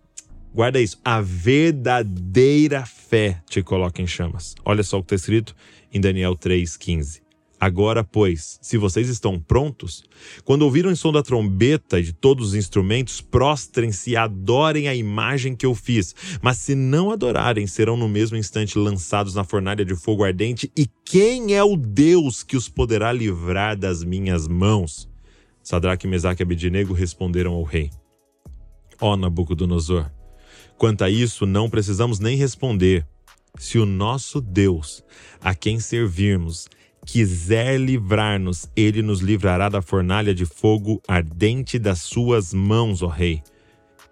Guarda 0.55 0.79
isso. 0.79 0.97
A 1.03 1.19
verdadeira 1.19 2.85
fé 2.85 3.41
te 3.45 3.61
coloca 3.61 4.01
em 4.01 4.07
chamas. 4.07 4.55
Olha 4.63 4.83
só 4.83 4.97
o 4.97 5.03
que 5.03 5.13
está 5.13 5.15
escrito 5.15 5.53
em 5.93 5.99
Daniel 5.99 6.33
3,15. 6.37 7.21
Agora, 7.59 8.05
pois, 8.05 8.57
se 8.61 8.77
vocês 8.77 9.09
estão 9.09 9.37
prontos, 9.37 10.05
quando 10.45 10.61
ouviram 10.61 10.89
o 10.89 10.95
som 10.95 11.11
da 11.11 11.21
trombeta 11.21 11.99
e 11.99 12.03
de 12.03 12.13
todos 12.13 12.49
os 12.49 12.55
instrumentos, 12.55 13.19
prostrem-se 13.19 14.11
e 14.11 14.15
adorem 14.15 14.87
a 14.87 14.95
imagem 14.95 15.57
que 15.57 15.65
eu 15.65 15.75
fiz. 15.75 16.15
Mas 16.41 16.57
se 16.57 16.73
não 16.73 17.11
adorarem, 17.11 17.67
serão 17.67 17.97
no 17.97 18.07
mesmo 18.07 18.37
instante 18.37 18.77
lançados 18.77 19.35
na 19.35 19.43
fornalha 19.43 19.83
de 19.83 19.93
fogo 19.93 20.23
ardente. 20.23 20.71
E 20.77 20.87
quem 21.03 21.53
é 21.53 21.63
o 21.65 21.75
Deus 21.75 22.43
que 22.43 22.55
os 22.55 22.69
poderá 22.69 23.11
livrar 23.11 23.77
das 23.77 24.05
minhas 24.05 24.47
mãos? 24.47 25.09
Sadraque, 25.61 26.07
Mesaque 26.07 26.41
e 26.41 26.45
Abednego 26.45 26.93
responderam 26.93 27.51
ao 27.51 27.63
rei: 27.63 27.89
Ó 29.01 29.17
Nabucodonosor, 29.17 30.14
quanto 30.77 31.03
a 31.03 31.09
isso 31.09 31.45
não 31.45 31.69
precisamos 31.69 32.19
nem 32.19 32.37
responder. 32.37 33.05
Se 33.57 33.77
o 33.77 33.85
nosso 33.85 34.41
Deus, 34.41 35.03
a 35.41 35.55
quem 35.55 35.79
servirmos, 35.79 36.67
quiser 37.05 37.79
livrar-nos, 37.79 38.69
ele 38.75 39.01
nos 39.01 39.21
livrará 39.21 39.69
da 39.69 39.81
fornalha 39.81 40.33
de 40.33 40.45
fogo 40.45 41.01
ardente 41.07 41.79
das 41.79 42.01
suas 42.01 42.53
mãos, 42.53 43.01
ó 43.01 43.07
Rei. 43.07 43.41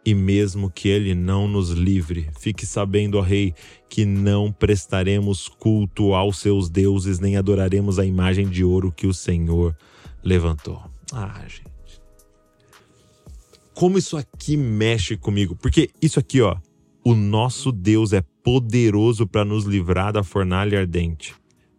E 0.06 0.14
mesmo 0.14 0.70
que 0.70 0.90
ele 0.90 1.16
não 1.16 1.48
nos 1.48 1.70
livre, 1.70 2.30
fique 2.40 2.66
sabendo, 2.66 3.18
ó 3.18 3.22
Rei, 3.22 3.54
que 3.90 4.06
não 4.06 4.52
prestaremos 4.52 5.48
culto 5.48 6.14
aos 6.14 6.40
seus 6.40 6.70
deuses, 6.70 7.20
nem 7.20 7.38
adoraremos 7.38 8.00
a 8.00 8.06
imagem 8.06 8.48
de 8.48 8.64
ouro 8.64 8.92
que 8.92 9.08
o 9.08 9.14
Senhor 9.14 9.76
levantou. 10.24 10.82
Ah, 11.12 11.42
gente. 11.48 11.73
Como 13.74 13.98
isso 13.98 14.18
aqui 14.18 14.56
mexe 14.56 15.18
comigo? 15.18 15.56
Porque 15.56 15.90
isso 16.02 16.20
aqui, 16.20 16.42
ó, 16.42 16.58
o 17.04 17.16
nosso 17.16 17.72
Deus 17.72 18.14
é 18.14 18.22
poderoso 18.44 19.28
para 19.28 19.44
nos 19.44 19.66
livrar 19.66 20.14
da 20.14 20.24
fornalha 20.24 20.80
ardente 20.80 21.36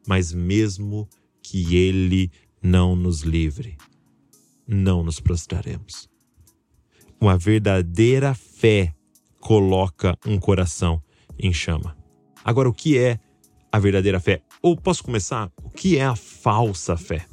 mas 0.07 0.33
mesmo 0.33 1.09
que 1.43 1.77
ele 1.77 2.31
não 2.63 2.95
nos 2.95 3.23
livre, 3.23 3.77
não 4.67 5.03
nos 5.03 5.21
prostraremos. 5.21 6.09
Uma 7.21 7.37
verdadeira 7.37 8.35
fé 8.35 8.95
coloca 9.41 10.17
um 10.27 10.39
coração 10.39 11.03
em 11.39 11.53
chama. 11.53 11.97
Agora, 12.45 12.69
o 12.69 12.75
que 12.75 12.99
é 12.99 13.19
a 13.73 13.79
verdadeira 13.79 14.21
fé? 14.21 14.43
Ou 14.63 14.77
posso 14.77 15.03
começar? 15.03 15.51
O 15.63 15.71
que 15.71 15.99
é 15.99 16.05
a 16.05 16.17
falsa 16.17 16.97
fé? 16.97 17.27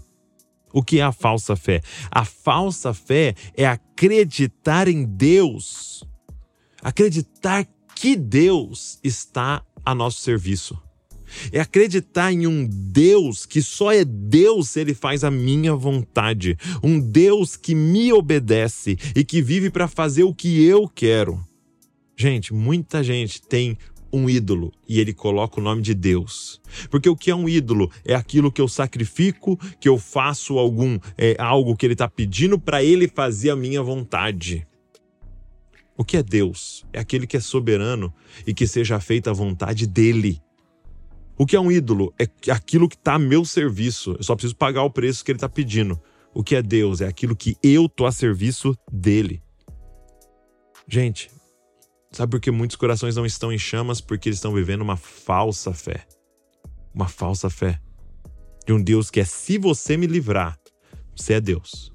O 0.73 0.83
que 0.83 0.99
é 0.99 1.03
a 1.03 1.11
falsa 1.11 1.55
fé? 1.55 1.81
A 2.09 2.25
falsa 2.25 2.93
fé 2.93 3.35
é 3.55 3.65
acreditar 3.65 4.87
em 4.87 5.03
Deus, 5.05 6.03
acreditar 6.81 7.67
que 7.95 8.15
Deus 8.15 8.99
está 9.03 9.63
a 9.85 9.93
nosso 9.93 10.21
serviço. 10.21 10.81
É 11.51 11.59
acreditar 11.59 12.31
em 12.31 12.45
um 12.45 12.67
Deus 12.67 13.45
que 13.45 13.61
só 13.61 13.91
é 13.91 14.03
Deus 14.03 14.69
se 14.69 14.81
ele 14.81 14.93
faz 14.93 15.23
a 15.23 15.31
minha 15.31 15.73
vontade. 15.75 16.57
Um 16.83 16.99
Deus 16.99 17.55
que 17.55 17.73
me 17.73 18.11
obedece 18.11 18.97
e 19.15 19.23
que 19.23 19.41
vive 19.41 19.69
para 19.69 19.87
fazer 19.87 20.23
o 20.23 20.33
que 20.33 20.63
eu 20.63 20.87
quero. 20.87 21.39
Gente, 22.17 22.53
muita 22.53 23.03
gente 23.03 23.41
tem 23.41 23.77
um 24.13 24.29
ídolo 24.29 24.71
e 24.87 24.99
ele 24.99 25.13
coloca 25.13 25.59
o 25.59 25.63
nome 25.63 25.81
de 25.81 25.93
Deus. 25.93 26.61
Porque 26.89 27.09
o 27.09 27.15
que 27.15 27.31
é 27.31 27.35
um 27.35 27.47
ídolo? 27.47 27.91
É 28.05 28.15
aquilo 28.15 28.51
que 28.51 28.61
eu 28.61 28.67
sacrifico, 28.67 29.57
que 29.79 29.87
eu 29.87 29.97
faço 29.97 30.57
algum 30.57 30.99
é, 31.17 31.35
algo 31.39 31.75
que 31.75 31.85
ele 31.85 31.93
está 31.93 32.07
pedindo 32.07 32.59
para 32.59 32.83
ele 32.83 33.07
fazer 33.07 33.49
a 33.49 33.55
minha 33.55 33.81
vontade. 33.81 34.67
O 35.97 36.03
que 36.03 36.17
é 36.17 36.23
Deus? 36.23 36.85
É 36.91 36.99
aquele 36.99 37.27
que 37.27 37.37
é 37.37 37.39
soberano 37.39 38.13
e 38.45 38.53
que 38.53 38.65
seja 38.65 38.99
feita 38.99 39.29
a 39.29 39.33
vontade 39.33 39.85
dele. 39.85 40.41
O 41.37 41.45
que 41.45 41.55
é 41.55 41.59
um 41.59 41.71
ídolo? 41.71 42.13
É 42.19 42.27
aquilo 42.51 42.87
que 42.87 42.95
está 42.95 43.15
a 43.15 43.19
meu 43.19 43.45
serviço. 43.45 44.15
Eu 44.17 44.23
só 44.23 44.35
preciso 44.35 44.55
pagar 44.55 44.83
o 44.83 44.91
preço 44.91 45.23
que 45.23 45.31
ele 45.31 45.37
está 45.37 45.49
pedindo. 45.49 45.99
O 46.33 46.43
que 46.43 46.55
é 46.55 46.61
Deus? 46.61 47.01
É 47.01 47.07
aquilo 47.07 47.35
que 47.35 47.57
eu 47.61 47.89
tô 47.89 48.05
a 48.05 48.11
serviço 48.11 48.75
dele. 48.91 49.41
Gente, 50.87 51.29
sabe 52.11 52.31
por 52.31 52.39
que 52.39 52.51
muitos 52.51 52.75
corações 52.75 53.15
não 53.15 53.25
estão 53.25 53.51
em 53.51 53.57
chamas? 53.57 54.01
Porque 54.01 54.29
eles 54.29 54.37
estão 54.37 54.53
vivendo 54.53 54.81
uma 54.81 54.97
falsa 54.97 55.73
fé. 55.73 56.05
Uma 56.93 57.07
falsa 57.07 57.49
fé. 57.49 57.79
De 58.65 58.73
um 58.73 58.81
Deus 58.81 59.09
que 59.09 59.19
é: 59.19 59.25
se 59.25 59.57
você 59.57 59.97
me 59.97 60.07
livrar, 60.07 60.57
você 61.15 61.33
é 61.33 61.41
Deus. 61.41 61.91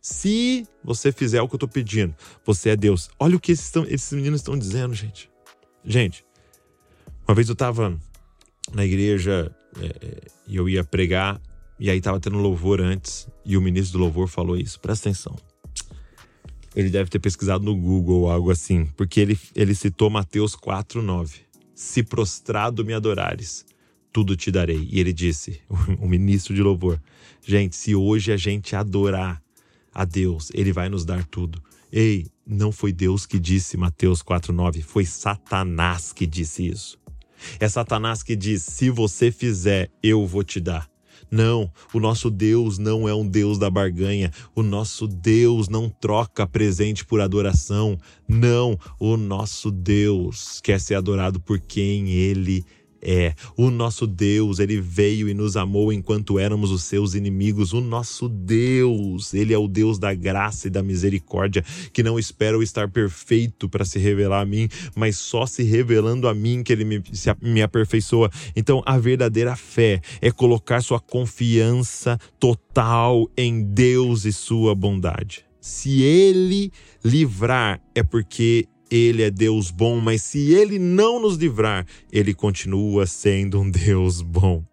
Se 0.00 0.66
você 0.82 1.12
fizer 1.12 1.42
o 1.42 1.48
que 1.48 1.54
eu 1.54 1.58
estou 1.58 1.68
pedindo, 1.68 2.14
você 2.44 2.70
é 2.70 2.76
Deus. 2.76 3.10
Olha 3.18 3.36
o 3.36 3.40
que 3.40 3.52
esses, 3.52 3.70
esses 3.88 4.12
meninos 4.12 4.40
estão 4.40 4.58
dizendo, 4.58 4.94
gente. 4.94 5.30
Gente, 5.84 6.24
uma 7.26 7.34
vez 7.34 7.48
eu 7.48 7.52
estava 7.52 7.98
na 8.72 8.84
igreja 8.84 9.54
é, 9.80 9.86
é, 9.86 10.20
e 10.46 10.56
eu 10.56 10.68
ia 10.68 10.82
pregar, 10.82 11.40
e 11.78 11.90
aí 11.90 12.00
tava 12.00 12.18
tendo 12.18 12.38
louvor 12.38 12.80
antes, 12.80 13.28
e 13.44 13.56
o 13.56 13.60
ministro 13.60 13.98
do 13.98 14.04
louvor 14.04 14.28
falou 14.28 14.56
isso. 14.56 14.80
Presta 14.80 15.08
atenção. 15.08 15.36
Ele 16.74 16.90
deve 16.90 17.10
ter 17.10 17.18
pesquisado 17.18 17.64
no 17.64 17.74
Google 17.74 18.22
ou 18.22 18.30
algo 18.30 18.50
assim, 18.50 18.86
porque 18.96 19.20
ele, 19.20 19.38
ele 19.54 19.74
citou 19.74 20.10
Mateus 20.10 20.54
4,9. 20.54 21.40
Se 21.74 22.02
prostrado 22.02 22.84
me 22.84 22.92
adorares, 22.92 23.64
tudo 24.12 24.36
te 24.36 24.50
darei. 24.50 24.88
E 24.90 25.00
ele 25.00 25.12
disse, 25.12 25.60
o 26.00 26.06
ministro 26.08 26.54
de 26.54 26.62
louvor, 26.62 27.00
gente, 27.44 27.76
se 27.76 27.94
hoje 27.94 28.32
a 28.32 28.36
gente 28.36 28.76
adorar 28.76 29.42
a 29.94 30.04
Deus, 30.04 30.50
ele 30.54 30.72
vai 30.72 30.88
nos 30.88 31.04
dar 31.04 31.24
tudo. 31.24 31.62
Ei, 31.90 32.26
não 32.46 32.70
foi 32.70 32.92
Deus 32.92 33.26
que 33.26 33.38
disse 33.38 33.76
Mateus 33.76 34.22
4,9, 34.22 34.82
foi 34.82 35.04
Satanás 35.04 36.12
que 36.12 36.26
disse 36.26 36.66
isso. 36.66 36.98
É 37.58 37.68
Satanás 37.68 38.22
que 38.22 38.36
diz: 38.36 38.62
se 38.62 38.90
você 38.90 39.30
fizer, 39.30 39.90
eu 40.02 40.26
vou 40.26 40.42
te 40.42 40.60
dar. 40.60 40.88
Não, 41.30 41.70
o 41.92 42.00
nosso 42.00 42.30
Deus 42.30 42.78
não 42.78 43.08
é 43.08 43.14
um 43.14 43.26
Deus 43.26 43.58
da 43.58 43.70
barganha. 43.70 44.30
O 44.54 44.62
nosso 44.62 45.06
Deus 45.06 45.68
não 45.68 45.88
troca 45.88 46.46
presente 46.46 47.04
por 47.04 47.20
adoração. 47.20 47.98
Não, 48.26 48.78
o 48.98 49.16
nosso 49.16 49.70
Deus 49.70 50.60
quer 50.60 50.80
ser 50.80 50.94
adorado 50.94 51.38
por 51.40 51.60
quem 51.60 52.10
ele 52.10 52.64
é 52.66 52.77
é. 53.02 53.34
O 53.56 53.70
nosso 53.70 54.06
Deus, 54.06 54.58
ele 54.58 54.80
veio 54.80 55.28
e 55.28 55.34
nos 55.34 55.56
amou 55.56 55.92
enquanto 55.92 56.38
éramos 56.38 56.70
os 56.70 56.82
seus 56.82 57.14
inimigos. 57.14 57.72
O 57.72 57.80
nosso 57.80 58.28
Deus, 58.28 59.34
ele 59.34 59.52
é 59.52 59.58
o 59.58 59.68
Deus 59.68 59.98
da 59.98 60.14
graça 60.14 60.66
e 60.66 60.70
da 60.70 60.82
misericórdia, 60.82 61.64
que 61.92 62.02
não 62.02 62.18
espera 62.18 62.58
o 62.58 62.62
estar 62.62 62.88
perfeito 62.88 63.68
para 63.68 63.84
se 63.84 63.98
revelar 63.98 64.40
a 64.40 64.46
mim, 64.46 64.68
mas 64.94 65.16
só 65.16 65.46
se 65.46 65.62
revelando 65.62 66.28
a 66.28 66.34
mim 66.34 66.62
que 66.62 66.72
ele 66.72 66.84
me, 66.84 67.02
se, 67.12 67.34
me 67.40 67.62
aperfeiçoa. 67.62 68.30
Então, 68.54 68.82
a 68.84 68.98
verdadeira 68.98 69.56
fé 69.56 70.00
é 70.20 70.30
colocar 70.30 70.82
sua 70.82 71.00
confiança 71.00 72.18
total 72.38 73.30
em 73.36 73.62
Deus 73.62 74.24
e 74.24 74.32
sua 74.32 74.74
bondade. 74.74 75.44
Se 75.60 76.02
ele 76.02 76.72
livrar, 77.04 77.80
é 77.94 78.02
porque 78.02 78.66
ele 78.90 79.22
é 79.22 79.30
Deus 79.30 79.70
bom, 79.70 80.00
mas 80.00 80.22
se 80.22 80.52
ele 80.52 80.78
não 80.78 81.20
nos 81.20 81.36
livrar, 81.36 81.86
ele 82.12 82.34
continua 82.34 83.06
sendo 83.06 83.60
um 83.60 83.70
Deus 83.70 84.22
bom. 84.22 84.64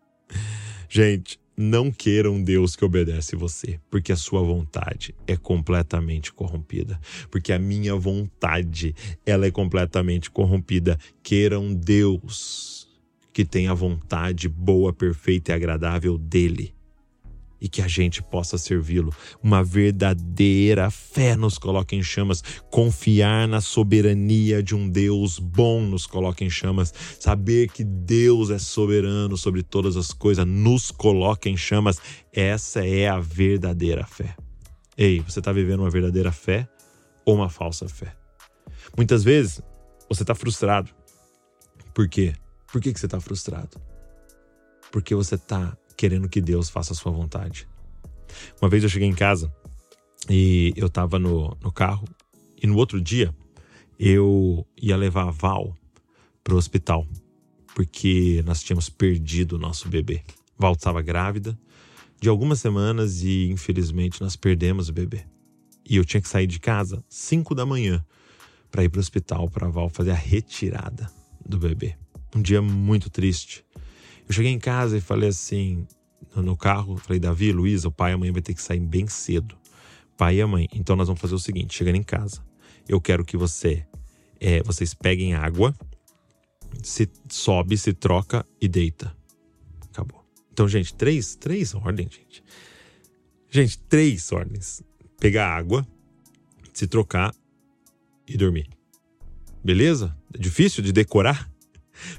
Gente, 0.90 1.40
não 1.58 1.92
queira 1.92 2.30
um 2.30 2.44
Deus 2.44 2.76
que 2.76 2.84
obedece 2.84 3.36
você, 3.36 3.80
porque 3.90 4.12
a 4.12 4.18
sua 4.18 4.42
vontade 4.42 5.16
é 5.26 5.38
completamente 5.38 6.34
corrompida, 6.34 7.00
porque 7.32 7.54
a 7.54 7.60
minha 7.60 7.96
vontade, 7.96 8.94
ela 9.26 9.46
é 9.46 9.52
completamente 9.52 10.30
corrompida. 10.30 11.00
Queira 11.24 11.60
um 11.60 11.74
Deus 11.74 12.88
que 13.32 13.46
tenha 13.46 13.72
a 13.72 13.76
vontade 13.76 14.48
boa, 14.48 14.94
perfeita 14.94 15.52
e 15.52 15.56
agradável 15.56 16.18
dele 16.18 16.75
e 17.60 17.70
que 17.70 17.82
a 17.82 17.88
gente 17.88 18.22
possa 18.22 18.58
servi-lo. 18.58 19.14
Uma 19.42 19.64
verdadeira 19.64 20.90
fé 20.92 21.36
nos 21.36 21.58
coloca 21.58 21.96
em 21.96 22.04
chamas. 22.04 22.44
Confiar 22.70 23.48
na 23.48 23.62
soberania 23.62 24.62
de 24.62 24.76
um 24.76 24.90
Deus 24.90 25.40
bom 25.40 25.82
nos 25.82 26.06
coloca 26.06 26.44
em 26.44 26.50
chamas. 26.50 26.94
Saber 27.20 27.70
que 27.70 27.84
Deus 27.84 28.50
é 28.50 28.60
soberano 28.60 29.38
sobre 29.38 29.64
todas 29.64 29.96
as 29.98 30.12
coisas 30.12 30.46
nos 30.46 30.92
coloca 30.92 31.50
em 31.50 31.58
chamas. 31.58 32.00
Essa 32.32 32.86
é 32.86 33.08
a 33.08 33.20
verdadeira 33.20 34.06
fé. 34.06 34.36
Ei, 34.98 35.20
você 35.20 35.40
está 35.40 35.52
vivendo 35.52 35.82
uma 35.82 35.90
verdadeira 35.90 36.32
fé 36.32 36.68
ou 37.26 37.36
uma 37.36 37.50
falsa 37.50 37.88
fé? 37.88 38.16
Muitas 38.96 39.24
vezes 39.24 39.62
você 40.08 40.24
está 40.24 40.36
frustrado. 40.36 40.90
Por 41.94 42.08
quê? 42.08 42.34
Por 42.72 42.82
que, 42.82 42.94
que 42.94 43.00
você 43.00 43.06
está 43.06 43.20
frustrado? 43.20 43.82
Porque 44.92 45.16
você 45.16 45.36
está 45.36 45.78
querendo 45.96 46.30
que 46.30 46.42
Deus 46.42 46.70
faça 46.70 46.94
a 46.94 46.96
sua 46.96 47.12
vontade. 47.12 47.68
Uma 48.62 48.70
vez 48.70 48.84
eu 48.84 48.90
cheguei 48.90 49.08
em 49.08 49.16
casa 49.16 49.54
e 50.30 50.74
eu 50.76 50.88
estava 50.88 51.20
no, 51.20 51.56
no 51.62 51.72
carro 51.72 52.08
e 52.62 52.68
no 52.68 52.76
outro 52.76 53.00
dia 53.00 53.34
eu 54.00 54.66
ia 54.82 54.98
levar 54.98 55.28
a 55.28 55.32
Val 55.32 55.76
para 56.44 56.54
o 56.54 56.58
hospital 56.58 57.08
porque 57.74 58.42
nós 58.46 58.64
tínhamos 58.64 58.88
perdido 58.88 59.58
o 59.58 59.60
nosso 59.60 59.90
bebê. 59.90 60.24
Val 60.58 60.74
estava 60.74 61.02
grávida 61.02 61.58
de 62.20 62.30
algumas 62.30 62.60
semanas 62.60 63.22
e 63.22 63.50
infelizmente 63.50 64.22
nós 64.22 64.38
perdemos 64.38 64.88
o 64.88 64.94
bebê. 64.94 65.26
E 65.88 65.98
eu 65.98 66.06
tinha 66.06 66.22
que 66.22 66.30
sair 66.30 66.48
de 66.48 66.60
casa 66.60 67.04
5 67.10 67.54
da 67.54 67.66
manhã 67.66 68.04
para 68.72 68.84
ir 68.84 68.90
para 68.90 69.00
o 69.00 69.02
hospital 69.02 69.50
para 69.50 69.68
Val 69.68 69.90
fazer 69.90 70.12
a 70.12 70.16
retirada 70.16 71.12
do 71.46 71.58
bebê. 71.58 71.96
Um 72.34 72.42
dia 72.42 72.62
muito 72.62 73.10
triste. 73.10 73.65
Eu 74.28 74.34
cheguei 74.34 74.52
em 74.52 74.60
casa 74.60 74.98
e 74.98 75.02
falei 75.02 75.30
assim: 75.30 75.88
no 76.36 76.58
carro. 76.58 76.98
Falei, 76.98 77.20
Davi, 77.20 77.52
Luísa, 77.52 77.88
o 77.88 77.92
pai 77.92 78.12
e 78.12 78.14
a 78.14 78.18
mãe 78.18 78.32
vai 78.32 78.42
ter 78.42 78.54
que 78.54 78.62
sair 78.62 78.80
bem 78.80 79.08
cedo. 79.08 79.56
Pai 80.18 80.38
e 80.38 80.42
a 80.42 80.48
mãe. 80.48 80.68
Então 80.74 80.96
nós 80.96 81.08
vamos 81.08 81.22
fazer 81.22 81.36
o 81.36 81.40
seguinte: 81.40 81.76
chegando 81.76 81.96
em 81.96 82.04
casa, 82.04 82.44
eu 82.88 83.00
quero 83.00 83.24
que 83.24 83.38
você, 83.38 83.86
é, 84.40 84.64
vocês 84.64 84.94
peguem 84.94 85.34
água, 85.34 85.76
se 86.84 87.10
sobe, 87.30 87.78
se 87.78 87.94
troca 87.94 88.46
e 88.60 88.68
deita. 88.68 89.16
Acabou. 89.92 90.26
Então, 90.52 90.68
gente, 90.68 90.94
três, 90.94 91.36
três 91.36 91.74
ordens, 91.74 92.14
gente. 92.14 92.44
Gente, 93.50 93.78
três 93.78 94.32
ordens. 94.32 94.82
Pegar 95.20 95.56
água, 95.56 95.86
se 96.74 96.88
trocar 96.88 97.34
e 98.28 98.38
dormir. 98.38 98.70
Beleza? 99.64 100.16
É 100.34 100.38
difícil 100.38 100.84
de 100.84 100.92
decorar? 100.92 101.50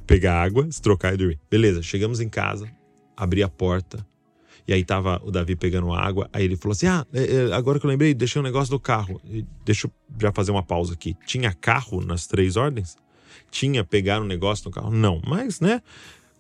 Pegar 0.07 0.43
água, 0.43 0.67
se 0.71 0.81
trocar 0.81 1.15
e 1.15 1.17
dormir. 1.17 1.41
Beleza, 1.51 1.83
chegamos 1.83 2.21
em 2.21 2.29
casa, 2.29 2.71
abri 3.17 3.43
a 3.43 3.49
porta. 3.49 4.07
E 4.69 4.73
aí 4.73 4.85
tava 4.85 5.21
o 5.25 5.31
Davi 5.31 5.55
pegando 5.55 5.93
água. 5.93 6.29
Aí 6.33 6.45
ele 6.45 6.57
falou 6.57 6.73
assim: 6.73 6.87
Ah, 6.87 7.07
é, 7.13 7.23
é, 7.23 7.55
agora 7.55 7.79
que 7.79 7.87
eu 7.87 7.91
lembrei, 7.91 8.13
deixei 8.13 8.41
um 8.41 8.45
negócio 8.45 8.71
do 8.71 8.81
carro. 8.81 9.21
Deixa 9.65 9.87
eu 9.87 9.93
já 10.21 10.33
fazer 10.33 10.51
uma 10.51 10.63
pausa 10.63 10.95
aqui. 10.95 11.17
Tinha 11.25 11.53
carro 11.53 12.05
nas 12.05 12.27
três 12.27 12.57
ordens? 12.57 12.97
Tinha 13.51 13.85
pegar 13.85 14.21
um 14.21 14.25
negócio 14.25 14.65
no 14.65 14.73
carro? 14.73 14.91
Não, 14.91 15.23
mas 15.25 15.61
né? 15.61 15.81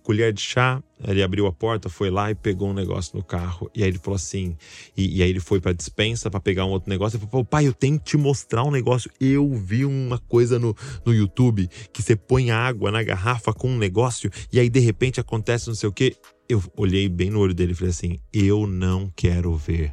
Colher 0.07 0.33
de 0.33 0.40
chá, 0.40 0.81
ele 1.05 1.21
abriu 1.21 1.49
a 1.49 1.53
porta, 1.53 1.88
foi 1.88 2.11
lá 2.11 2.31
e 2.31 2.35
pegou 2.37 2.71
um 2.71 2.73
negócio 2.73 3.16
no 3.16 3.25
carro. 3.25 3.69
E 3.75 3.83
aí 3.83 3.88
ele 3.88 3.99
falou 3.99 4.14
assim, 4.14 4.57
e, 4.97 5.19
e 5.19 5.23
aí 5.23 5.29
ele 5.29 5.40
foi 5.40 5.61
pra 5.61 5.73
dispensa 5.73 6.31
para 6.31 6.38
pegar 6.38 6.64
um 6.64 6.71
outro 6.71 6.88
negócio. 6.88 7.16
Ele 7.16 7.27
falou, 7.27 7.45
pai, 7.45 7.66
eu 7.66 7.73
tenho 7.73 7.99
que 7.99 8.05
te 8.05 8.16
mostrar 8.16 8.62
um 8.62 8.71
negócio. 8.71 9.11
Eu 9.21 9.53
vi 9.53 9.85
uma 9.85 10.19
coisa 10.19 10.61
no, 10.61 10.77
no 11.05 11.12
YouTube 11.12 11.69
que 11.92 12.01
você 12.01 12.14
põe 12.14 12.53
água 12.53 12.92
na 12.92 13.03
garrafa 13.03 13.53
com 13.53 13.69
um 13.69 13.77
negócio 13.77 14.31
e 14.53 14.61
aí 14.61 14.71
de 14.71 14.79
repente 14.79 15.19
acontece 15.19 15.66
não 15.66 15.75
sei 15.75 15.88
o 15.88 15.92
que. 15.92 16.14
Eu 16.49 16.62
olhei 16.77 17.09
bem 17.09 17.29
no 17.29 17.40
olho 17.40 17.53
dele 17.53 17.73
e 17.73 17.75
falei 17.75 17.90
assim: 17.90 18.21
eu 18.33 18.64
não 18.64 19.12
quero 19.16 19.57
ver. 19.57 19.92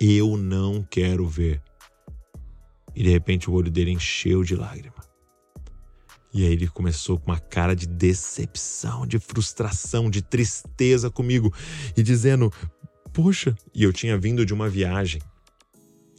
Eu 0.00 0.38
não 0.38 0.82
quero 0.90 1.26
ver. 1.26 1.60
E 2.96 3.02
de 3.02 3.10
repente 3.10 3.50
o 3.50 3.52
olho 3.52 3.70
dele 3.70 3.90
encheu 3.90 4.42
de 4.42 4.56
lágrimas. 4.56 5.09
E 6.32 6.44
aí 6.44 6.52
ele 6.52 6.68
começou 6.68 7.18
com 7.18 7.30
uma 7.30 7.40
cara 7.40 7.74
de 7.74 7.86
decepção, 7.86 9.06
de 9.06 9.18
frustração, 9.18 10.08
de 10.08 10.22
tristeza 10.22 11.10
comigo 11.10 11.52
e 11.96 12.02
dizendo: 12.02 12.52
Poxa, 13.12 13.56
e 13.74 13.82
eu 13.82 13.92
tinha 13.92 14.16
vindo 14.16 14.46
de 14.46 14.54
uma 14.54 14.68
viagem. 14.68 15.20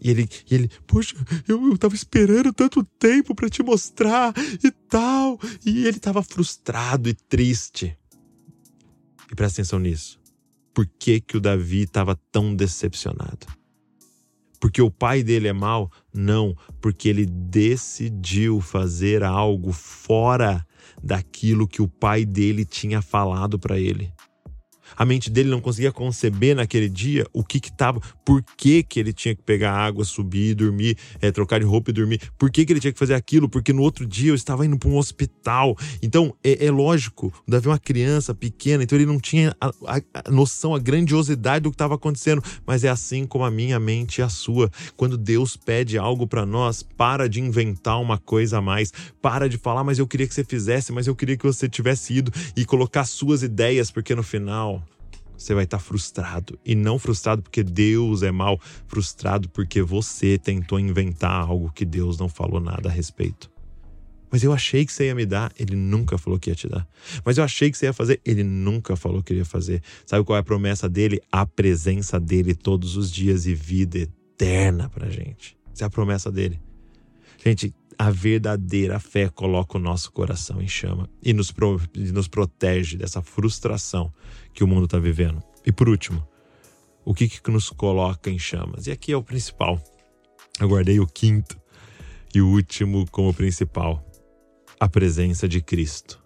E 0.04 0.10
ele, 0.10 0.28
e 0.50 0.56
ele 0.56 0.70
poxa, 0.88 1.16
eu, 1.48 1.64
eu 1.68 1.78
tava 1.78 1.94
esperando 1.94 2.52
tanto 2.52 2.84
tempo 2.84 3.36
para 3.36 3.50
te 3.50 3.62
mostrar 3.62 4.34
e 4.64 4.72
tal. 4.90 5.40
E 5.66 5.86
ele 5.86 6.00
tava 6.00 6.24
frustrado 6.24 7.08
e 7.08 7.14
triste. 7.14 7.96
E 9.32 9.36
presta 9.36 9.62
atenção 9.62 9.80
nisso. 9.80 10.20
Por 10.74 10.88
que, 11.00 11.22
que 11.22 11.38
o 11.38 11.42
Davi 11.42 11.84
estava 11.84 12.20
tão 12.32 12.56
decepcionado? 12.56 13.61
Porque 14.62 14.80
o 14.80 14.92
pai 14.92 15.24
dele 15.24 15.48
é 15.48 15.54
mau? 15.54 15.92
Não, 16.14 16.56
porque 16.80 17.10
ele 17.10 17.26
decidiu 17.26 18.62
fazer 18.62 19.24
algo 19.24 19.72
fora 19.74 20.64
daquilo 21.02 21.68
que 21.68 21.82
o 21.82 21.88
pai 21.88 22.24
dele 22.24 22.64
tinha 22.64 23.02
falado 23.02 23.58
para 23.58 23.80
ele. 23.80 24.14
A 24.96 25.06
mente 25.06 25.30
dele 25.30 25.50
não 25.50 25.62
conseguia 25.62 25.92
conceber 25.92 26.56
naquele 26.56 26.90
dia 26.90 27.26
o 27.34 27.44
que 27.44 27.60
que 27.60 27.72
tava, 27.72 28.02
por 28.26 28.44
que 28.58 28.84
que 28.84 29.00
ele 29.00 29.14
tinha 29.14 29.36
que 29.36 29.42
pegar 29.42 29.74
água, 29.74 30.04
subir, 30.04 30.56
dormir, 30.56 30.98
é, 31.22 31.32
trocar 31.32 31.60
de 31.60 31.66
roupa 31.66 31.92
e 31.92 31.94
dormir, 31.94 32.20
por 32.38 32.50
que 32.50 32.66
que 32.66 32.74
ele 32.74 32.80
tinha 32.80 32.94
que 32.94 33.00
fazer 33.00 33.14
aquilo, 33.14 33.50
porque 33.50 33.74
no 33.74 33.82
outro 33.82 34.06
dia 34.06 34.32
eu 34.32 34.36
estava 34.36 34.66
indo 34.66 34.78
para 34.78 34.90
um 34.90 34.98
hospital. 34.98 35.78
Então, 36.02 36.36
é, 36.44 36.66
é, 36.66 36.72
lógico, 36.72 37.34
o 37.48 37.52
Davi 37.52 37.68
é 37.68 37.70
uma 37.72 37.80
criança 37.80 38.34
pequena, 38.34 38.84
então 38.84 38.98
ele 38.98 39.06
não 39.06 39.20
tinha 39.20 39.56
a, 39.60 39.68
a, 39.68 40.02
a 40.26 40.32
noção, 40.32 40.76
a 40.76 40.80
grandiosidade 40.80 41.64
do 41.64 41.70
que 41.70 41.76
estava 41.76 41.96
acontecendo, 41.96 42.44
mas 42.66 42.84
é 42.84 42.90
assim 42.90 43.26
como 43.26 43.44
a 43.44 43.52
minha 43.52 43.80
mente 43.80 44.20
e 44.20 44.22
a 44.22 44.30
sua. 44.30 44.70
Quando 44.96 45.18
Deus 45.18 45.56
pede 45.56 45.98
algo 45.98 46.28
para 46.28 46.46
nós, 46.46 46.84
para 46.84 47.28
de 47.28 47.40
inventar 47.40 48.00
uma 48.00 48.18
coisa 48.18 48.58
a 48.58 48.62
mais, 48.62 48.92
para 49.22 49.48
de 49.48 49.58
falar, 49.58 49.84
mas 49.84 50.00
eu 50.00 50.08
queria 50.08 50.28
que 50.28 50.34
você 50.34 50.44
fizesse, 50.44 50.92
mas 50.92 51.08
eu 51.08 51.16
queria 51.16 51.38
que 51.38 51.46
você 51.46 51.68
tivesse 51.68 52.14
ido 52.14 52.32
e 52.56 52.66
colocar 52.66 53.06
suas 53.06 53.44
ideias, 53.44 53.92
porque 53.92 54.16
no 54.16 54.24
final 54.24 54.81
você 55.42 55.54
vai 55.54 55.64
estar 55.64 55.80
frustrado. 55.80 56.60
E 56.66 56.76
não 56.76 57.00
frustrado 57.00 57.42
porque 57.42 57.64
Deus 57.64 58.24
é 58.24 58.32
mal, 58.32 58.60
frustrado 58.88 59.50
porque 59.50 59.82
você 59.82 60.38
tentou 60.38 60.80
inventar 60.80 61.42
algo 61.42 61.72
que 61.72 61.86
Deus 61.86 62.18
não 62.18 62.30
falou 62.30 62.60
nada 62.60 62.90
a 62.90 62.92
respeito. 62.92 63.50
Mas 64.32 64.44
eu 64.44 64.54
achei 64.54 64.86
que 64.86 64.94
você 64.94 65.08
ia 65.08 65.16
me 65.16 65.26
dar, 65.26 65.52
ele 65.60 65.76
nunca 65.76 66.18
falou 66.18 66.40
que 66.40 66.50
ia 66.50 66.56
te 66.56 66.68
dar. 66.68 66.88
Mas 67.26 67.38
eu 67.38 67.44
achei 67.44 67.70
que 67.70 67.78
você 67.78 67.88
ia 67.88 67.94
fazer, 67.94 68.22
ele 68.24 68.44
nunca 68.44 68.96
falou 68.96 69.22
que 69.22 69.34
ia 69.34 69.44
fazer. 69.44 69.82
Sabe 70.06 70.24
qual 70.24 70.38
é 70.38 70.40
a 70.40 70.44
promessa 70.44 70.88
dele? 70.88 71.20
A 71.30 71.46
presença 71.46 72.18
dele 72.18 72.56
todos 72.56 72.96
os 72.96 73.12
dias 73.12 73.46
e 73.46 73.54
vida 73.54 73.98
eterna 73.98 74.90
pra 74.90 75.10
gente. 75.10 75.58
Essa 75.74 75.84
é 75.84 75.88
a 75.88 75.90
promessa 75.90 76.32
dele. 76.32 76.62
Gente, 77.44 77.74
a 78.02 78.10
verdadeira 78.10 79.00
fé 79.00 79.30
coloca 79.30 79.78
o 79.78 79.80
nosso 79.80 80.12
coração 80.12 80.60
em 80.60 80.68
chama 80.68 81.08
e 81.22 81.34
nos, 81.34 81.52
pro, 81.52 81.80
nos 81.96 82.28
protege 82.28 82.98
dessa 82.98 83.22
frustração 83.22 84.12
que 84.56 84.64
o 84.64 84.68
mundo 84.68 84.86
está 84.86 84.98
vivendo. 84.98 85.40
E 85.64 85.72
por 85.72 85.88
último, 85.88 86.28
o 87.06 87.14
que, 87.14 87.28
que 87.28 87.52
nos 87.52 87.70
coloca 87.70 88.32
em 88.32 88.40
chamas? 88.40 88.88
E 88.88 88.92
aqui 88.92 89.12
é 89.12 89.16
o 89.16 89.22
principal. 89.22 89.80
Eu 90.60 90.68
guardei 90.68 91.00
o 91.00 91.06
quinto 91.06 91.62
e 92.34 92.42
o 92.42 92.48
último 92.48 93.06
como 93.12 93.32
principal. 93.36 94.04
A 94.80 94.90
presença 94.90 95.48
de 95.48 95.62
Cristo 95.62 96.20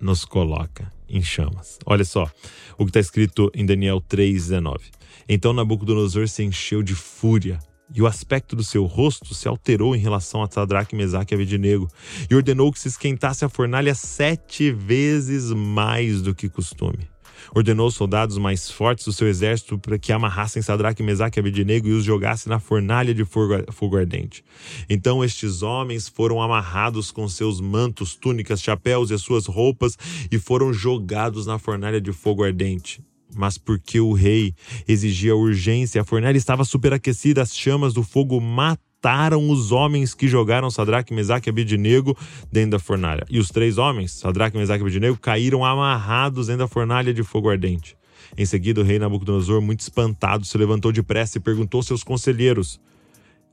nos 0.00 0.24
coloca 0.24 0.92
em 1.08 1.22
chamas. 1.22 1.78
Olha 1.86 2.04
só 2.04 2.28
o 2.76 2.84
que 2.84 2.90
está 2.90 2.98
escrito 2.98 3.52
em 3.54 3.64
Daniel 3.64 4.00
3,19. 4.00 4.80
Então 5.28 5.52
Nabucodonosor 5.52 6.26
se 6.26 6.42
encheu 6.42 6.82
de 6.82 6.96
fúria 6.96 7.60
e 7.94 8.02
o 8.02 8.06
aspecto 8.06 8.54
do 8.54 8.64
seu 8.64 8.84
rosto 8.86 9.34
se 9.34 9.48
alterou 9.48 9.94
em 9.94 9.98
relação 9.98 10.42
a 10.42 10.50
Sadraque, 10.50 10.94
Mesaque 10.94 11.34
e 11.34 11.36
Abednego, 11.36 11.88
e 12.30 12.34
ordenou 12.34 12.72
que 12.72 12.78
se 12.78 12.88
esquentasse 12.88 13.44
a 13.44 13.48
fornalha 13.48 13.94
sete 13.94 14.70
vezes 14.70 15.52
mais 15.52 16.22
do 16.22 16.34
que 16.34 16.48
costume. 16.48 17.08
Ordenou 17.54 17.88
os 17.88 17.94
soldados 17.94 18.38
mais 18.38 18.70
fortes 18.70 19.04
do 19.04 19.12
seu 19.12 19.26
exército 19.26 19.78
para 19.78 19.98
que 19.98 20.12
amarrassem 20.12 20.62
Sadraque, 20.62 21.02
Mesaque 21.02 21.38
e 21.38 21.40
Abednego 21.40 21.88
e 21.88 21.92
os 21.92 22.04
jogassem 22.04 22.50
na 22.50 22.60
fornalha 22.60 23.14
de 23.14 23.24
fogo 23.24 23.96
ardente. 23.96 24.44
Então 24.88 25.24
estes 25.24 25.62
homens 25.62 26.08
foram 26.08 26.40
amarrados 26.40 27.10
com 27.10 27.26
seus 27.28 27.60
mantos, 27.60 28.14
túnicas, 28.14 28.62
chapéus 28.62 29.10
e 29.10 29.18
suas 29.18 29.46
roupas 29.46 29.96
e 30.30 30.38
foram 30.38 30.72
jogados 30.72 31.46
na 31.46 31.58
fornalha 31.58 32.00
de 32.00 32.12
fogo 32.12 32.44
ardente 32.44 33.02
mas 33.34 33.58
porque 33.58 34.00
o 34.00 34.12
rei 34.12 34.54
exigia 34.86 35.34
urgência, 35.34 36.00
a 36.00 36.04
fornalha 36.04 36.36
estava 36.36 36.64
superaquecida, 36.64 37.42
as 37.42 37.56
chamas 37.56 37.94
do 37.94 38.02
fogo 38.02 38.40
mataram 38.40 39.48
os 39.50 39.72
homens 39.72 40.14
que 40.14 40.28
jogaram 40.28 40.70
Sadraque, 40.70 41.14
Mesaque 41.14 41.48
e 41.48 41.50
Abednego 41.50 42.16
dentro 42.52 42.72
da 42.72 42.78
fornalha. 42.78 43.24
E 43.30 43.38
os 43.38 43.48
três 43.48 43.78
homens, 43.78 44.12
Sadraque, 44.12 44.56
Mesaque 44.56 44.82
e 44.82 44.86
Abednego, 44.86 45.18
caíram 45.18 45.64
amarrados 45.64 46.48
dentro 46.48 46.60
da 46.60 46.68
fornalha 46.68 47.12
de 47.12 47.22
fogo 47.22 47.48
ardente. 47.48 47.96
Em 48.36 48.46
seguida, 48.46 48.80
o 48.80 48.84
rei 48.84 48.98
Nabucodonosor, 48.98 49.60
muito 49.60 49.80
espantado, 49.80 50.44
se 50.44 50.56
levantou 50.56 50.92
depressa 50.92 51.38
e 51.38 51.40
perguntou 51.40 51.78
aos 51.78 51.86
seus 51.86 52.04
conselheiros: 52.04 52.80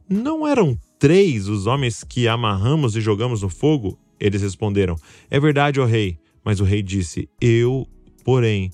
Não 0.07 0.47
eram 0.47 0.77
três 0.99 1.47
os 1.47 1.65
homens 1.65 2.03
que 2.03 2.27
amarramos 2.27 2.95
e 2.95 3.01
jogamos 3.01 3.41
no 3.41 3.49
fogo? 3.49 3.97
Eles 4.19 4.41
responderam: 4.41 4.95
É 5.29 5.39
verdade, 5.39 5.79
ó 5.79 5.85
rei. 5.85 6.17
Mas 6.43 6.59
o 6.59 6.63
rei 6.63 6.81
disse: 6.81 7.29
Eu, 7.41 7.87
porém, 8.23 8.71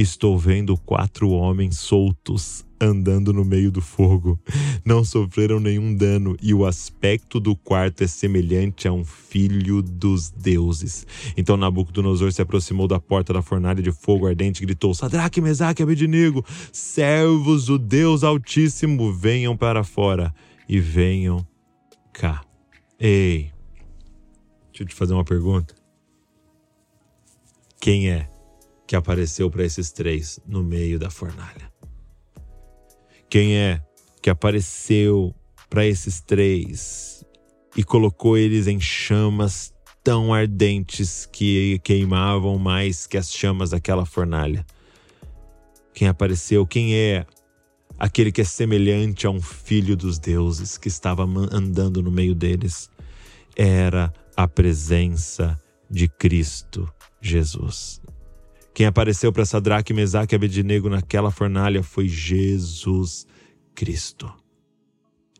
Estou 0.00 0.38
vendo 0.38 0.78
quatro 0.78 1.28
homens 1.28 1.78
soltos 1.78 2.64
andando 2.80 3.34
no 3.34 3.44
meio 3.44 3.70
do 3.70 3.82
fogo. 3.82 4.40
Não 4.82 5.04
sofreram 5.04 5.60
nenhum 5.60 5.94
dano 5.94 6.38
e 6.40 6.54
o 6.54 6.64
aspecto 6.64 7.38
do 7.38 7.54
quarto 7.54 8.02
é 8.02 8.06
semelhante 8.06 8.88
a 8.88 8.92
um 8.94 9.04
filho 9.04 9.82
dos 9.82 10.30
deuses. 10.30 11.06
Então 11.36 11.54
Nabucodonosor 11.54 12.32
se 12.32 12.40
aproximou 12.40 12.88
da 12.88 12.98
porta 12.98 13.34
da 13.34 13.42
fornalha 13.42 13.82
de 13.82 13.92
fogo 13.92 14.26
ardente 14.26 14.62
e 14.62 14.66
gritou: 14.66 14.94
Sadraque, 14.94 15.38
Mesaque 15.38 15.82
Abednego, 15.82 16.42
servos 16.72 17.66
do 17.66 17.78
Deus 17.78 18.24
Altíssimo, 18.24 19.12
venham 19.12 19.54
para 19.54 19.84
fora 19.84 20.34
e 20.66 20.80
venham 20.80 21.46
cá. 22.10 22.40
Ei, 22.98 23.52
deixa 24.72 24.82
eu 24.82 24.86
te 24.86 24.94
fazer 24.94 25.12
uma 25.12 25.24
pergunta. 25.26 25.74
Quem 27.78 28.08
é 28.08 28.29
que 28.90 28.96
apareceu 28.96 29.48
para 29.48 29.64
esses 29.64 29.92
três 29.92 30.40
no 30.44 30.64
meio 30.64 30.98
da 30.98 31.10
fornalha? 31.10 31.72
Quem 33.28 33.56
é 33.56 33.80
que 34.20 34.28
apareceu 34.28 35.32
para 35.68 35.86
esses 35.86 36.20
três 36.20 37.24
e 37.76 37.84
colocou 37.84 38.36
eles 38.36 38.66
em 38.66 38.80
chamas 38.80 39.72
tão 40.02 40.34
ardentes 40.34 41.24
que 41.24 41.78
queimavam 41.84 42.58
mais 42.58 43.06
que 43.06 43.16
as 43.16 43.32
chamas 43.32 43.70
daquela 43.70 44.04
fornalha? 44.04 44.66
Quem 45.94 46.08
apareceu? 46.08 46.66
Quem 46.66 46.96
é 46.96 47.24
aquele 47.96 48.32
que 48.32 48.40
é 48.40 48.44
semelhante 48.44 49.24
a 49.24 49.30
um 49.30 49.40
filho 49.40 49.96
dos 49.96 50.18
deuses 50.18 50.76
que 50.76 50.88
estava 50.88 51.22
andando 51.22 52.02
no 52.02 52.10
meio 52.10 52.34
deles? 52.34 52.90
Era 53.54 54.12
a 54.36 54.48
presença 54.48 55.56
de 55.88 56.08
Cristo 56.08 56.92
Jesus. 57.22 58.02
Quem 58.72 58.86
apareceu 58.86 59.32
para 59.32 59.44
Sadraque, 59.44 59.92
Mesaque 59.92 60.34
e 60.34 60.36
Abednego 60.36 60.88
naquela 60.88 61.30
fornalha 61.30 61.82
foi 61.82 62.08
Jesus 62.08 63.26
Cristo. 63.74 64.32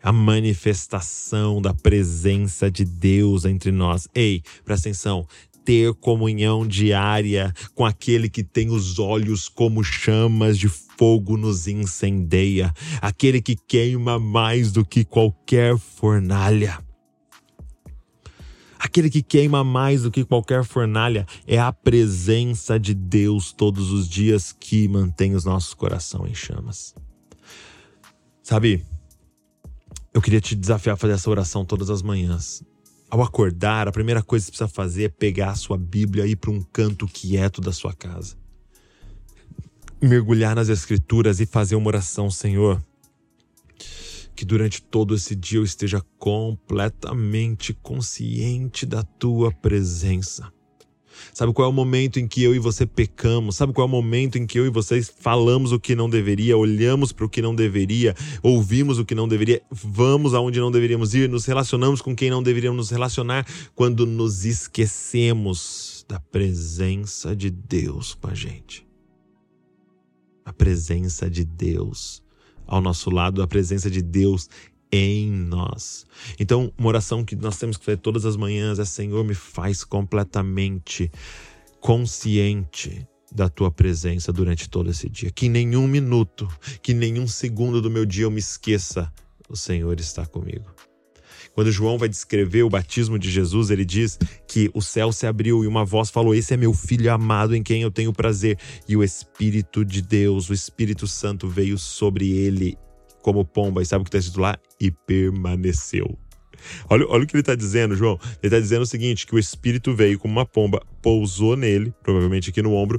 A 0.03 0.13
manifestação 0.13 1.61
da 1.61 1.75
presença 1.75 2.71
de 2.71 2.85
Deus 2.85 3.45
entre 3.45 3.71
nós. 3.71 4.09
Ei, 4.15 4.43
presta 4.65 4.89
atenção, 4.89 5.27
ter 5.65 5.93
comunhão 5.95 6.67
diária 6.67 7.53
com 7.75 7.85
aquele 7.85 8.29
que 8.29 8.43
tem 8.43 8.71
os 8.71 8.99
olhos 8.99 9.49
como 9.49 9.85
chamas 9.85 10.59
de 10.59 10.69
fogo 10.69 11.37
nos 11.37 11.69
incendeia, 11.69 12.73
aquele 13.01 13.41
que 13.41 13.55
queima 13.55 14.19
mais 14.19 14.73
do 14.73 14.85
que 14.85 15.05
qualquer 15.05 15.79
fornalha. 15.79 16.90
Aquele 18.83 19.11
que 19.11 19.23
queima 19.23 19.63
mais 19.63 20.05
do 20.05 20.11
que 20.11 20.25
qualquer 20.25 20.65
fornalha 20.65 21.27
é 21.47 21.59
a 21.59 21.71
presença 21.71 22.81
de 22.81 22.95
Deus 22.95 23.53
todos 23.53 23.91
os 23.91 24.09
dias 24.09 24.53
que 24.59 24.89
mantém 24.89 25.35
os 25.35 25.45
nossos 25.45 25.75
corações 25.75 26.31
em 26.31 26.35
chamas. 26.35 26.95
Sabe, 28.43 28.83
eu 30.15 30.23
queria 30.23 30.41
te 30.41 30.55
desafiar 30.55 30.95
a 30.95 30.97
fazer 30.97 31.13
essa 31.13 31.29
oração 31.29 31.63
todas 31.63 31.91
as 31.91 32.01
manhãs. 32.01 32.65
Ao 33.11 33.23
acordar, 33.23 33.87
a 33.87 33.93
primeira 33.93 34.23
coisa 34.23 34.47
que 34.47 34.57
você 34.57 34.65
precisa 34.65 34.75
fazer 34.75 35.05
é 35.05 35.09
pegar 35.11 35.51
a 35.51 35.57
sua 35.57 35.77
Bíblia 35.77 36.27
e 36.27 36.31
ir 36.31 36.37
para 36.37 36.51
um 36.51 36.63
canto 36.63 37.07
quieto 37.07 37.61
da 37.61 37.73
sua 37.73 37.93
casa. 37.93 38.35
Mergulhar 40.01 40.57
nas 40.57 40.71
Escrituras 40.71 41.39
e 41.39 41.45
fazer 41.45 41.77
uma 41.77 41.89
oração, 41.89 42.31
Senhor 42.31 42.83
que 44.41 44.47
durante 44.47 44.81
todo 44.81 45.15
esse 45.15 45.37
dia 45.37 45.59
eu 45.59 45.65
esteja 45.65 46.03
completamente 46.17 47.75
consciente 47.75 48.87
da 48.87 49.03
tua 49.03 49.53
presença. 49.53 50.51
Sabe 51.35 51.53
qual 51.53 51.67
é 51.67 51.71
o 51.71 51.75
momento 51.75 52.19
em 52.19 52.27
que 52.27 52.43
eu 52.43 52.55
e 52.55 52.59
você 52.59 52.87
pecamos? 52.87 53.57
Sabe 53.57 53.75
qual 53.75 53.87
é 53.87 53.89
o 53.89 53.93
momento 53.93 54.39
em 54.39 54.47
que 54.47 54.59
eu 54.59 54.65
e 54.65 54.71
vocês 54.71 55.13
falamos 55.15 55.73
o 55.73 55.79
que 55.79 55.95
não 55.95 56.09
deveria, 56.09 56.57
olhamos 56.57 57.13
para 57.13 57.27
o 57.27 57.29
que 57.29 57.43
não 57.43 57.55
deveria, 57.55 58.15
ouvimos 58.43 58.99
o 58.99 59.05
que 59.05 59.15
não 59.15 59.29
deveria, 59.29 59.61
vamos 59.71 60.33
aonde 60.33 60.59
não 60.59 60.71
deveríamos 60.71 61.15
ir, 61.15 61.29
nos 61.29 61.45
relacionamos 61.45 62.01
com 62.01 62.17
quem 62.17 62.31
não 62.31 62.43
deveríamos 62.43 62.79
nos 62.79 62.91
relacionar, 62.91 63.47
quando 63.75 64.07
nos 64.07 64.47
esquecemos 64.47 66.03
da 66.09 66.19
presença 66.19 67.37
de 67.37 67.51
Deus 67.51 68.15
com 68.15 68.29
a 68.29 68.35
gente. 68.35 68.87
A 70.47 70.53
presença 70.55 71.29
de 71.29 71.45
Deus 71.45 72.23
ao 72.71 72.81
nosso 72.81 73.11
lado, 73.11 73.43
a 73.43 73.47
presença 73.47 73.91
de 73.91 74.01
Deus 74.01 74.49
em 74.93 75.31
nós. 75.31 76.07
Então, 76.39 76.73
uma 76.79 76.89
oração 76.89 77.25
que 77.25 77.37
nós 77.37 77.59
temos 77.59 77.77
que 77.77 77.85
fazer 77.85 77.99
todas 77.99 78.25
as 78.25 78.37
manhãs 78.37 78.79
é: 78.79 78.85
Senhor, 78.85 79.25
me 79.25 79.35
faz 79.35 79.85
completamente 79.85 81.11
consciente 81.81 83.07
da 83.33 83.49
tua 83.49 83.71
presença 83.71 84.33
durante 84.33 84.69
todo 84.69 84.91
esse 84.91 85.09
dia. 85.09 85.31
Que 85.31 85.49
nenhum 85.49 85.87
minuto, 85.87 86.49
que 86.83 86.95
nenhum 86.95 87.27
segundo 87.27 87.81
do 87.81 87.91
meu 87.91 88.05
dia 88.05 88.25
eu 88.25 88.31
me 88.31 88.41
esqueça, 88.41 89.13
o 89.49 89.57
Senhor 89.57 89.99
está 90.01 90.27
comigo. 90.27 90.65
Quando 91.61 91.71
João 91.71 91.99
vai 91.99 92.09
descrever 92.09 92.63
o 92.63 92.71
batismo 92.71 93.19
de 93.19 93.31
Jesus, 93.31 93.69
ele 93.69 93.85
diz 93.85 94.19
que 94.49 94.71
o 94.73 94.81
céu 94.81 95.13
se 95.13 95.27
abriu 95.27 95.63
e 95.63 95.67
uma 95.67 95.85
voz 95.85 96.09
falou: 96.09 96.35
Esse 96.35 96.55
é 96.55 96.57
meu 96.57 96.73
filho 96.73 97.13
amado 97.13 97.55
em 97.55 97.63
quem 97.63 97.83
eu 97.83 97.91
tenho 97.91 98.15
prazer. 98.15 98.59
E 98.89 98.97
o 98.97 99.05
Espírito 99.05 99.85
de 99.85 100.01
Deus, 100.01 100.49
o 100.49 100.55
Espírito 100.55 101.07
Santo, 101.07 101.47
veio 101.47 101.77
sobre 101.77 102.31
ele 102.31 102.79
como 103.21 103.45
pomba. 103.45 103.83
E 103.83 103.85
sabe 103.85 104.01
o 104.01 104.05
que 104.05 104.09
está 104.09 104.17
escrito 104.17 104.41
lá? 104.41 104.57
E 104.81 104.91
permaneceu. 104.91 106.19
Olha, 106.89 107.07
olha 107.11 107.25
o 107.25 107.27
que 107.27 107.37
ele 107.37 107.43
está 107.43 107.55
dizendo, 107.55 107.95
João. 107.95 108.19
Ele 108.23 108.39
está 108.45 108.59
dizendo 108.59 108.81
o 108.81 108.87
seguinte: 108.87 109.27
que 109.27 109.35
o 109.35 109.39
Espírito 109.39 109.95
veio 109.95 110.19
como 110.19 110.33
uma 110.33 110.47
pomba, 110.47 110.81
pousou 111.03 111.59
nele, 111.59 111.93
provavelmente 112.03 112.49
aqui 112.49 112.63
no 112.63 112.73
ombro, 112.73 112.99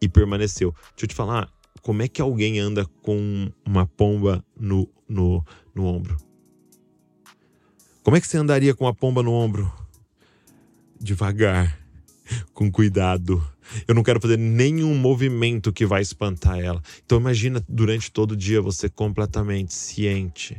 e 0.00 0.08
permaneceu. 0.08 0.72
Deixa 0.92 1.04
eu 1.04 1.08
te 1.08 1.14
falar, 1.14 1.46
como 1.82 2.00
é 2.00 2.08
que 2.08 2.22
alguém 2.22 2.58
anda 2.58 2.86
com 3.02 3.52
uma 3.66 3.84
pomba 3.86 4.42
no, 4.58 4.88
no, 5.06 5.44
no 5.74 5.84
ombro? 5.84 6.27
Como 8.08 8.16
é 8.16 8.22
que 8.22 8.26
você 8.26 8.38
andaria 8.38 8.74
com 8.74 8.86
a 8.86 8.94
pomba 8.94 9.22
no 9.22 9.34
ombro? 9.34 9.70
Devagar, 10.98 11.78
com 12.54 12.72
cuidado. 12.72 13.46
Eu 13.86 13.94
não 13.94 14.02
quero 14.02 14.18
fazer 14.18 14.38
nenhum 14.38 14.94
movimento 14.94 15.70
que 15.70 15.84
vai 15.84 16.00
espantar 16.00 16.58
ela. 16.58 16.82
Então 17.04 17.20
imagina 17.20 17.62
durante 17.68 18.10
todo 18.10 18.32
o 18.32 18.36
dia 18.36 18.62
você 18.62 18.88
completamente 18.88 19.74
ciente, 19.74 20.56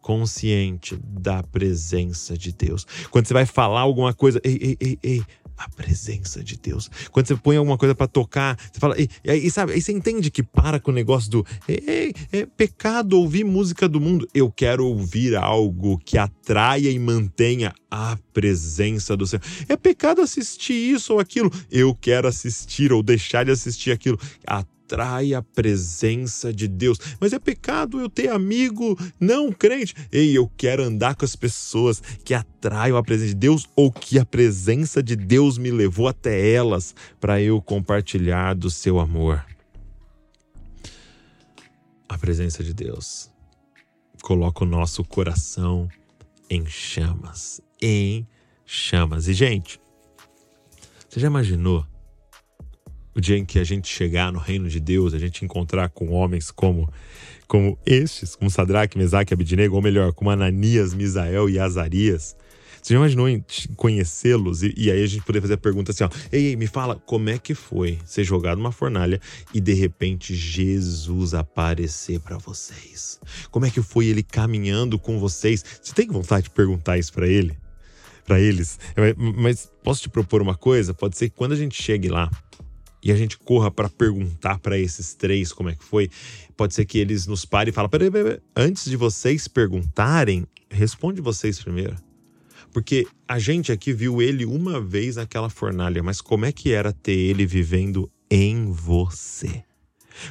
consciente 0.00 0.96
da 0.96 1.42
presença 1.42 2.38
de 2.38 2.52
Deus. 2.54 2.86
Quando 3.10 3.26
você 3.26 3.34
vai 3.34 3.44
falar 3.44 3.82
alguma 3.82 4.14
coisa, 4.14 4.40
ei, 4.42 4.58
ei, 4.62 4.76
ei, 4.80 4.98
ei, 5.02 5.22
a 5.64 5.68
presença 5.68 6.42
de 6.42 6.56
Deus. 6.56 6.90
Quando 7.10 7.26
você 7.26 7.36
põe 7.36 7.56
alguma 7.56 7.78
coisa 7.78 7.94
para 7.94 8.06
tocar, 8.06 8.56
você 8.56 8.80
fala, 8.80 8.96
e, 8.98 9.08
e, 9.24 9.50
sabe, 9.50 9.72
aí 9.72 9.80
você 9.80 9.92
entende 9.92 10.30
que 10.30 10.42
para 10.42 10.80
com 10.80 10.90
o 10.90 10.94
negócio 10.94 11.30
do 11.30 11.46
é, 11.68 12.12
é 12.32 12.46
pecado 12.46 13.18
ouvir 13.18 13.44
música 13.44 13.88
do 13.88 14.00
mundo. 14.00 14.28
Eu 14.34 14.50
quero 14.50 14.86
ouvir 14.86 15.36
algo 15.36 15.98
que 15.98 16.18
atraia 16.18 16.90
e 16.90 16.98
mantenha 16.98 17.72
a 17.90 18.16
presença 18.32 19.16
do 19.16 19.26
Senhor. 19.26 19.42
É 19.68 19.76
pecado 19.76 20.20
assistir 20.20 20.72
isso 20.72 21.12
ou 21.12 21.20
aquilo. 21.20 21.50
Eu 21.70 21.94
quero 21.94 22.26
assistir 22.26 22.92
ou 22.92 23.02
deixar 23.02 23.44
de 23.44 23.50
assistir 23.50 23.92
aquilo. 23.92 24.18
A 24.46 24.64
atrai 24.92 25.32
a 25.32 25.42
presença 25.42 26.52
de 26.52 26.68
Deus. 26.68 26.98
Mas 27.18 27.32
é 27.32 27.38
pecado 27.38 27.98
eu 28.00 28.08
ter 28.08 28.28
amigo 28.28 28.98
não 29.18 29.50
crente. 29.50 29.94
Ei, 30.12 30.36
eu 30.36 30.50
quero 30.56 30.82
andar 30.82 31.14
com 31.14 31.24
as 31.24 31.34
pessoas 31.34 32.00
que 32.24 32.34
atraiam 32.34 32.96
a 32.96 33.02
presença 33.02 33.28
de 33.28 33.36
Deus 33.36 33.68
ou 33.74 33.90
que 33.90 34.18
a 34.18 34.24
presença 34.24 35.02
de 35.02 35.16
Deus 35.16 35.56
me 35.56 35.70
levou 35.70 36.08
até 36.08 36.52
elas 36.52 36.94
para 37.18 37.40
eu 37.40 37.60
compartilhar 37.60 38.54
do 38.54 38.70
seu 38.70 39.00
amor. 39.00 39.44
A 42.08 42.18
presença 42.18 42.62
de 42.62 42.74
Deus 42.74 43.30
coloca 44.22 44.62
o 44.62 44.66
nosso 44.66 45.02
coração 45.02 45.88
em 46.50 46.66
chamas, 46.66 47.62
em 47.80 48.26
chamas. 48.66 49.26
E 49.26 49.32
gente, 49.32 49.80
você 51.08 51.18
já 51.18 51.26
imaginou 51.28 51.86
o 53.14 53.20
dia 53.20 53.36
em 53.36 53.44
que 53.44 53.58
a 53.58 53.64
gente 53.64 53.88
chegar 53.88 54.32
no 54.32 54.38
reino 54.38 54.68
de 54.68 54.80
Deus, 54.80 55.14
a 55.14 55.18
gente 55.18 55.44
encontrar 55.44 55.88
com 55.90 56.10
homens 56.10 56.50
como 56.50 56.88
como 57.46 57.78
estes, 57.84 58.34
como 58.34 58.50
Sadraque, 58.50 58.96
Mesaque 58.96 59.34
Abidnego, 59.34 59.76
ou 59.76 59.82
melhor, 59.82 60.14
como 60.14 60.30
Ananias, 60.30 60.94
Misael 60.94 61.50
e 61.50 61.58
Azarias. 61.58 62.34
Você 62.82 62.94
já 62.94 62.98
imaginou 62.98 63.28
conhecê-los 63.76 64.64
e, 64.64 64.74
e, 64.76 64.90
aí 64.90 65.04
a 65.04 65.06
gente 65.06 65.22
poder 65.24 65.40
fazer 65.40 65.54
a 65.54 65.58
pergunta 65.58 65.92
assim: 65.92 66.02
ó, 66.02 66.08
ei, 66.32 66.46
ei, 66.46 66.56
me 66.56 66.66
fala, 66.66 66.96
como 66.96 67.30
é 67.30 67.38
que 67.38 67.54
foi 67.54 67.98
ser 68.04 68.24
jogado 68.24 68.58
numa 68.58 68.72
fornalha 68.72 69.20
e 69.54 69.60
de 69.60 69.72
repente 69.72 70.34
Jesus 70.34 71.32
aparecer 71.32 72.18
para 72.18 72.38
vocês? 72.38 73.20
Como 73.52 73.66
é 73.66 73.70
que 73.70 73.80
foi 73.80 74.06
ele 74.06 74.22
caminhando 74.22 74.98
com 74.98 75.20
vocês? 75.20 75.64
Você 75.80 75.94
tem 75.94 76.08
vontade 76.08 76.44
de 76.44 76.50
perguntar 76.50 76.98
isso 76.98 77.12
para 77.12 77.28
ele? 77.28 77.56
Para 78.24 78.40
eles? 78.40 78.80
Mas 79.16 79.70
posso 79.84 80.02
te 80.02 80.08
propor 80.08 80.42
uma 80.42 80.56
coisa? 80.56 80.92
Pode 80.92 81.16
ser 81.16 81.28
que 81.28 81.36
quando 81.36 81.52
a 81.52 81.56
gente 81.56 81.80
chegue 81.80 82.08
lá, 82.08 82.28
e 83.02 83.10
a 83.10 83.16
gente 83.16 83.36
corra 83.36 83.70
para 83.70 83.88
perguntar 83.88 84.58
para 84.58 84.78
esses 84.78 85.14
três 85.14 85.52
como 85.52 85.70
é 85.70 85.74
que 85.74 85.84
foi, 85.84 86.08
pode 86.56 86.74
ser 86.74 86.84
que 86.84 86.98
eles 86.98 87.26
nos 87.26 87.44
parem 87.44 87.70
e 87.70 87.74
falem: 87.74 87.90
peraí, 87.90 88.10
peraí, 88.10 88.38
antes 88.54 88.84
de 88.84 88.96
vocês 88.96 89.48
perguntarem, 89.48 90.46
responde 90.70 91.20
vocês 91.20 91.60
primeiro. 91.60 91.96
Porque 92.72 93.06
a 93.28 93.38
gente 93.38 93.70
aqui 93.70 93.92
viu 93.92 94.22
ele 94.22 94.46
uma 94.46 94.80
vez 94.80 95.16
naquela 95.16 95.50
fornalha, 95.50 96.02
mas 96.02 96.20
como 96.20 96.46
é 96.46 96.52
que 96.52 96.72
era 96.72 96.92
ter 96.92 97.12
ele 97.12 97.44
vivendo 97.44 98.10
em 98.30 98.70
você? 98.70 99.62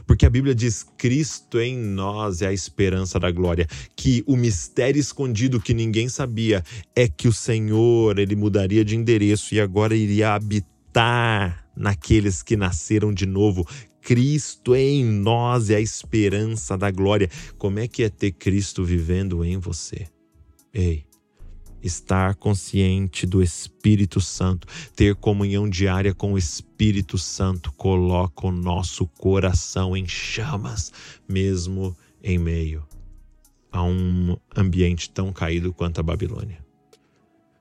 Porque 0.08 0.26
a 0.26 0.30
Bíblia 0.30 0.56
diz: 0.56 0.86
Cristo 0.98 1.60
em 1.60 1.78
nós 1.78 2.42
é 2.42 2.48
a 2.48 2.54
esperança 2.54 3.20
da 3.20 3.30
glória, 3.30 3.68
que 3.96 4.24
o 4.26 4.36
mistério 4.36 5.00
escondido 5.00 5.60
que 5.60 5.74
ninguém 5.74 6.08
sabia 6.10 6.64
é 6.96 7.08
que 7.08 7.28
o 7.28 7.34
Senhor, 7.34 8.18
ele 8.18 8.36
mudaria 8.36 8.86
de 8.86 8.96
endereço 8.96 9.54
e 9.54 9.60
agora 9.60 9.96
iria 9.96 10.34
habitar 10.34 11.66
naqueles 11.76 12.42
que 12.42 12.56
nasceram 12.56 13.14
de 13.14 13.26
novo. 13.26 13.68
Cristo 14.02 14.76
em 14.76 15.06
nós 15.06 15.70
é 15.70 15.76
a 15.76 15.82
esperança 15.82 16.78
da 16.78 16.90
glória. 16.90 17.30
Como 17.58 17.80
é 17.80 17.88
que 17.88 18.04
é 18.04 18.10
ter 18.10 18.32
Cristo 18.32 18.84
vivendo 18.84 19.44
em 19.46 19.58
você? 19.58 20.08
Ei, 20.74 21.06
estar 21.84 22.36
consciente 22.36 23.26
do 23.26 23.44
Espírito 23.44 24.20
Santo, 24.20 24.68
ter 24.96 25.16
comunhão 25.16 25.70
diária 25.70 26.14
com 26.14 26.34
o 26.34 26.38
Espírito 26.38 27.18
Santo, 27.18 27.72
coloca 27.74 28.48
o 28.48 28.52
nosso 28.52 29.06
coração 29.06 29.96
em 29.96 30.08
chamas, 30.08 30.92
mesmo 31.28 31.96
em 32.24 32.38
meio 32.38 32.86
a 33.72 33.84
um 33.84 34.36
ambiente 34.56 35.10
tão 35.10 35.32
caído 35.32 35.72
quanto 35.72 36.00
a 36.00 36.04
Babilônia. 36.04 36.64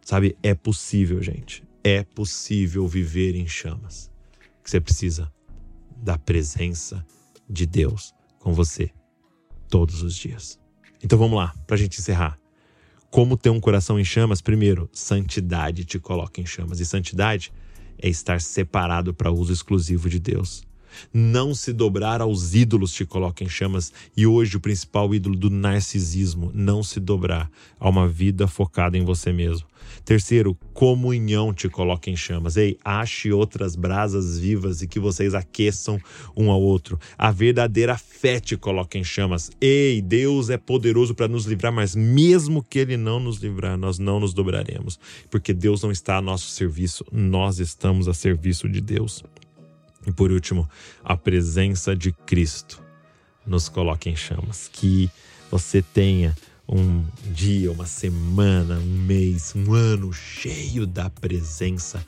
Sabe, 0.03 0.37
é 0.43 0.55
possível, 0.55 1.22
gente 1.22 1.62
é 1.83 2.03
possível 2.03 2.87
viver 2.87 3.35
em 3.35 3.47
chamas. 3.47 4.11
Você 4.64 4.81
precisa 4.81 5.33
da 5.97 6.18
presença 6.18 7.05
de 7.49 7.66
Deus 7.66 8.14
com 8.39 8.53
você 8.53 8.91
todos 9.68 10.03
os 10.03 10.14
dias. 10.14 10.59
Então 11.03 11.18
vamos 11.18 11.37
lá, 11.39 11.55
para 11.66 11.76
a 11.76 11.78
gente 11.78 11.99
encerrar. 11.99 12.39
Como 13.11 13.37
ter 13.37 13.51
um 13.51 13.61
coração 13.61 13.99
em 13.99 14.05
chamas? 14.05 14.41
Primeiro, 14.41 14.89
santidade 14.93 15.85
te 15.85 15.99
coloca 15.99 16.41
em 16.41 16.47
chamas. 16.47 16.78
E 16.78 16.87
santidade 16.87 17.53
é 17.99 18.09
estar 18.09 18.41
separado 18.41 19.12
para 19.12 19.33
uso 19.33 19.53
exclusivo 19.53 20.09
de 20.09 20.20
Deus. 20.20 20.62
Não 21.12 21.55
se 21.55 21.72
dobrar 21.72 22.20
aos 22.20 22.55
ídolos 22.55 22.93
te 22.93 23.05
coloca 23.05 23.45
em 23.45 23.49
chamas. 23.49 23.93
E 24.16 24.26
hoje 24.26 24.57
o 24.57 24.61
principal 24.61 25.14
ídolo 25.14 25.36
do 25.36 25.51
narcisismo, 25.51 26.51
não 26.55 26.82
se 26.82 27.01
dobrar 27.01 27.51
a 27.78 27.88
uma 27.88 28.09
vida 28.09 28.47
focada 28.47 28.97
em 28.97 29.05
você 29.05 29.32
mesmo. 29.32 29.66
Terceiro, 30.05 30.57
comunhão 30.72 31.53
te 31.53 31.68
coloca 31.68 32.11
em 32.11 32.16
chamas. 32.16 32.57
Ei, 32.57 32.78
ache 32.84 33.32
outras 33.32 33.76
brasas 33.76 34.38
vivas 34.38 34.82
e 34.82 34.88
que 34.88 34.99
vocês 34.99 35.34
aqueçam 35.34 36.01
um 36.36 36.51
ao 36.51 36.61
outro. 36.61 36.99
A 37.16 37.30
verdadeira 37.30 37.97
fé 37.97 38.41
te 38.41 38.57
coloca 38.57 38.99
em 38.99 39.05
chamas. 39.05 39.51
Ei, 39.61 40.01
Deus 40.01 40.51
é 40.51 40.57
poderoso 40.57 41.14
para 41.14 41.28
nos 41.28 41.45
livrar, 41.45 41.72
mas 41.72 41.95
mesmo 41.95 42.62
que 42.62 42.78
Ele 42.78 42.97
não 42.97 43.20
nos 43.20 43.38
livrar, 43.38 43.76
nós 43.76 43.99
não 43.99 44.20
nos 44.20 44.34
dobraremos, 44.34 44.99
porque 45.30 45.53
Deus 45.53 45.82
não 45.82 45.91
está 45.91 46.16
a 46.16 46.22
nosso 46.22 46.49
serviço, 46.51 47.05
nós 47.12 47.59
estamos 47.59 48.09
a 48.09 48.14
serviço 48.14 48.68
de 48.68 48.80
Deus. 48.80 49.22
E 50.07 50.12
por 50.12 50.30
último, 50.30 50.68
a 51.05 51.16
presença 51.16 51.94
de 51.94 52.12
Cristo 52.12 52.82
nos 53.46 53.68
coloca 53.68 54.09
em 54.09 54.16
chamas. 54.16 54.68
Que 54.72 55.11
você 55.51 55.82
tenha 55.82 56.34
um 56.68 57.05
dia, 57.32 57.70
uma 57.72 57.86
semana, 57.86 58.78
um 58.78 59.05
mês, 59.05 59.53
um 59.57 59.74
ano 59.74 60.12
cheio 60.12 60.86
da 60.86 61.11
presença 61.11 62.05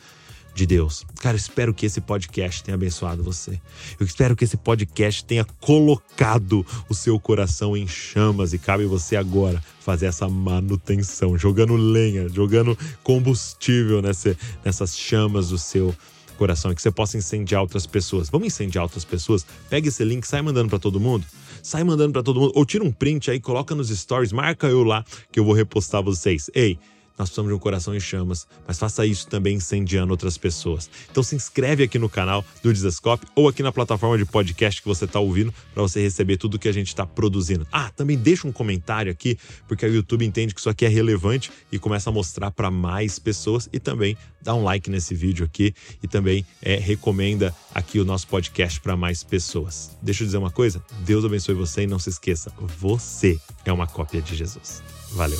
de 0.55 0.67
Deus. 0.67 1.05
Cara, 1.21 1.37
espero 1.37 1.73
que 1.73 1.87
esse 1.87 2.01
podcast 2.01 2.63
tenha 2.63 2.75
abençoado 2.75 3.23
você. 3.23 3.61
Eu 3.99 4.07
espero 4.07 4.37
que 4.37 4.45
esse 4.45 4.57
podcast 4.57 5.25
tenha 5.25 5.45
colocado 5.61 6.65
o 6.89 6.95
seu 6.95 7.19
coração 7.19 7.77
em 7.77 7.89
chamas 7.89 8.53
e 8.53 8.59
cabe 8.59 8.85
você 8.85 9.17
agora 9.17 9.63
fazer 9.81 10.07
essa 10.07 10.29
manutenção, 10.29 11.37
jogando 11.39 11.75
lenha, 11.75 12.29
jogando 12.29 12.79
combustível 13.03 14.03
nessa, 14.03 14.37
nessas 14.65 14.97
chamas 14.97 15.49
do 15.49 15.59
seu 15.59 15.95
coração 16.33 16.73
e 16.73 16.75
que 16.75 16.83
você 16.83 16.91
possa 16.91 17.17
incendiar 17.17 17.61
outras 17.61 17.87
pessoas. 17.87 18.29
Vamos 18.29 18.47
incendiar 18.49 18.85
outras 18.85 19.05
pessoas? 19.05 19.47
Pega 19.69 19.89
esse 19.89 20.05
link, 20.05 20.25
sai 20.25 20.43
mandando 20.43 20.69
para 20.69 20.79
todo 20.79 21.01
mundo. 21.01 21.25
Sai 21.63 21.85
mandando 21.85 22.13
para 22.13 22.23
todo 22.23 22.41
mundo. 22.41 22.53
Ou 22.55 22.65
tira 22.65 22.85
um 22.85 22.93
print 22.93 23.31
aí, 23.31 23.41
coloca 23.41 23.75
nos 23.75 23.89
stories, 23.89 24.33
marca 24.33 24.67
eu 24.67 24.83
lá 24.83 25.05
que 25.31 25.39
eu 25.39 25.45
vou 25.45 25.55
repostar 25.55 26.03
vocês. 26.03 26.51
Ei, 26.55 26.79
nós 27.23 27.29
precisamos 27.29 27.51
de 27.51 27.55
um 27.55 27.59
coração 27.59 27.95
em 27.95 28.01
chamas, 28.01 28.49
mas 28.67 28.79
faça 28.79 29.07
isso 29.07 29.29
também 29.29 29.57
incendiando 29.57 30.13
outras 30.13 30.37
pessoas. 30.37 30.91
Então 31.11 31.23
se 31.23 31.37
inscreve 31.37 31.85
aqui 31.85 31.99
no 31.99 32.09
canal 32.09 32.45
do 32.63 32.73
Desescope 32.73 33.27
ou 33.35 33.49
aqui 33.49 33.63
na 33.63 33.71
plataforma 33.71 34.19
de 34.19 34.25
podcast 34.25 34.83
que 34.83 34.89
você 34.89 35.05
está 35.05 35.21
ouvindo 35.21 35.55
para 35.73 35.83
você 35.83 36.03
receber 36.03 36.37
tudo 36.37 36.59
que 36.59 36.69
a 36.69 36.73
gente 36.73 36.89
está 36.89 37.07
produzindo. 37.07 37.67
Ah, 37.71 37.91
também 37.91 38.19
deixa 38.19 38.47
um 38.47 38.53
comentário 38.53 39.11
aqui, 39.11 39.39
porque 39.69 39.87
o 39.87 39.95
YouTube 39.95 40.25
entende 40.25 40.53
que 40.53 40.59
isso 40.59 40.69
aqui 40.69 40.85
é 40.85 40.89
relevante 40.89 41.51
e 41.71 41.79
começa 41.79 42.11
a 42.11 42.13
mostrar 42.13 42.51
para 42.51 42.71
mais 42.71 43.21
pessoas 43.21 43.69
e 43.73 43.79
também 43.79 44.17
dá 44.43 44.53
um 44.55 44.65
like 44.65 44.91
nesse 44.91 45.15
vídeo 45.15 45.45
aqui 45.47 45.73
e 46.03 46.09
também 46.09 46.45
é, 46.61 46.75
recomenda 46.75 47.55
aqui 47.73 48.01
o 48.01 48.05
nosso 48.05 48.27
podcast 48.27 48.81
para 48.81 48.97
mais 48.97 49.23
pessoas. 49.23 49.97
Deixa 50.03 50.25
eu 50.25 50.27
dizer 50.27 50.39
uma 50.39 50.51
coisa, 50.51 50.83
Deus 51.05 51.25
abençoe 51.25 51.55
você 51.55 51.83
e 51.83 51.87
não 51.87 52.01
se 52.01 52.11
esqueça, 52.11 52.53
você 52.81 53.39
é 53.65 53.73
uma 53.73 53.87
cópia 53.87 54.21
de 54.21 54.35
Jesus. 54.35 54.83
Valeu. 55.15 55.39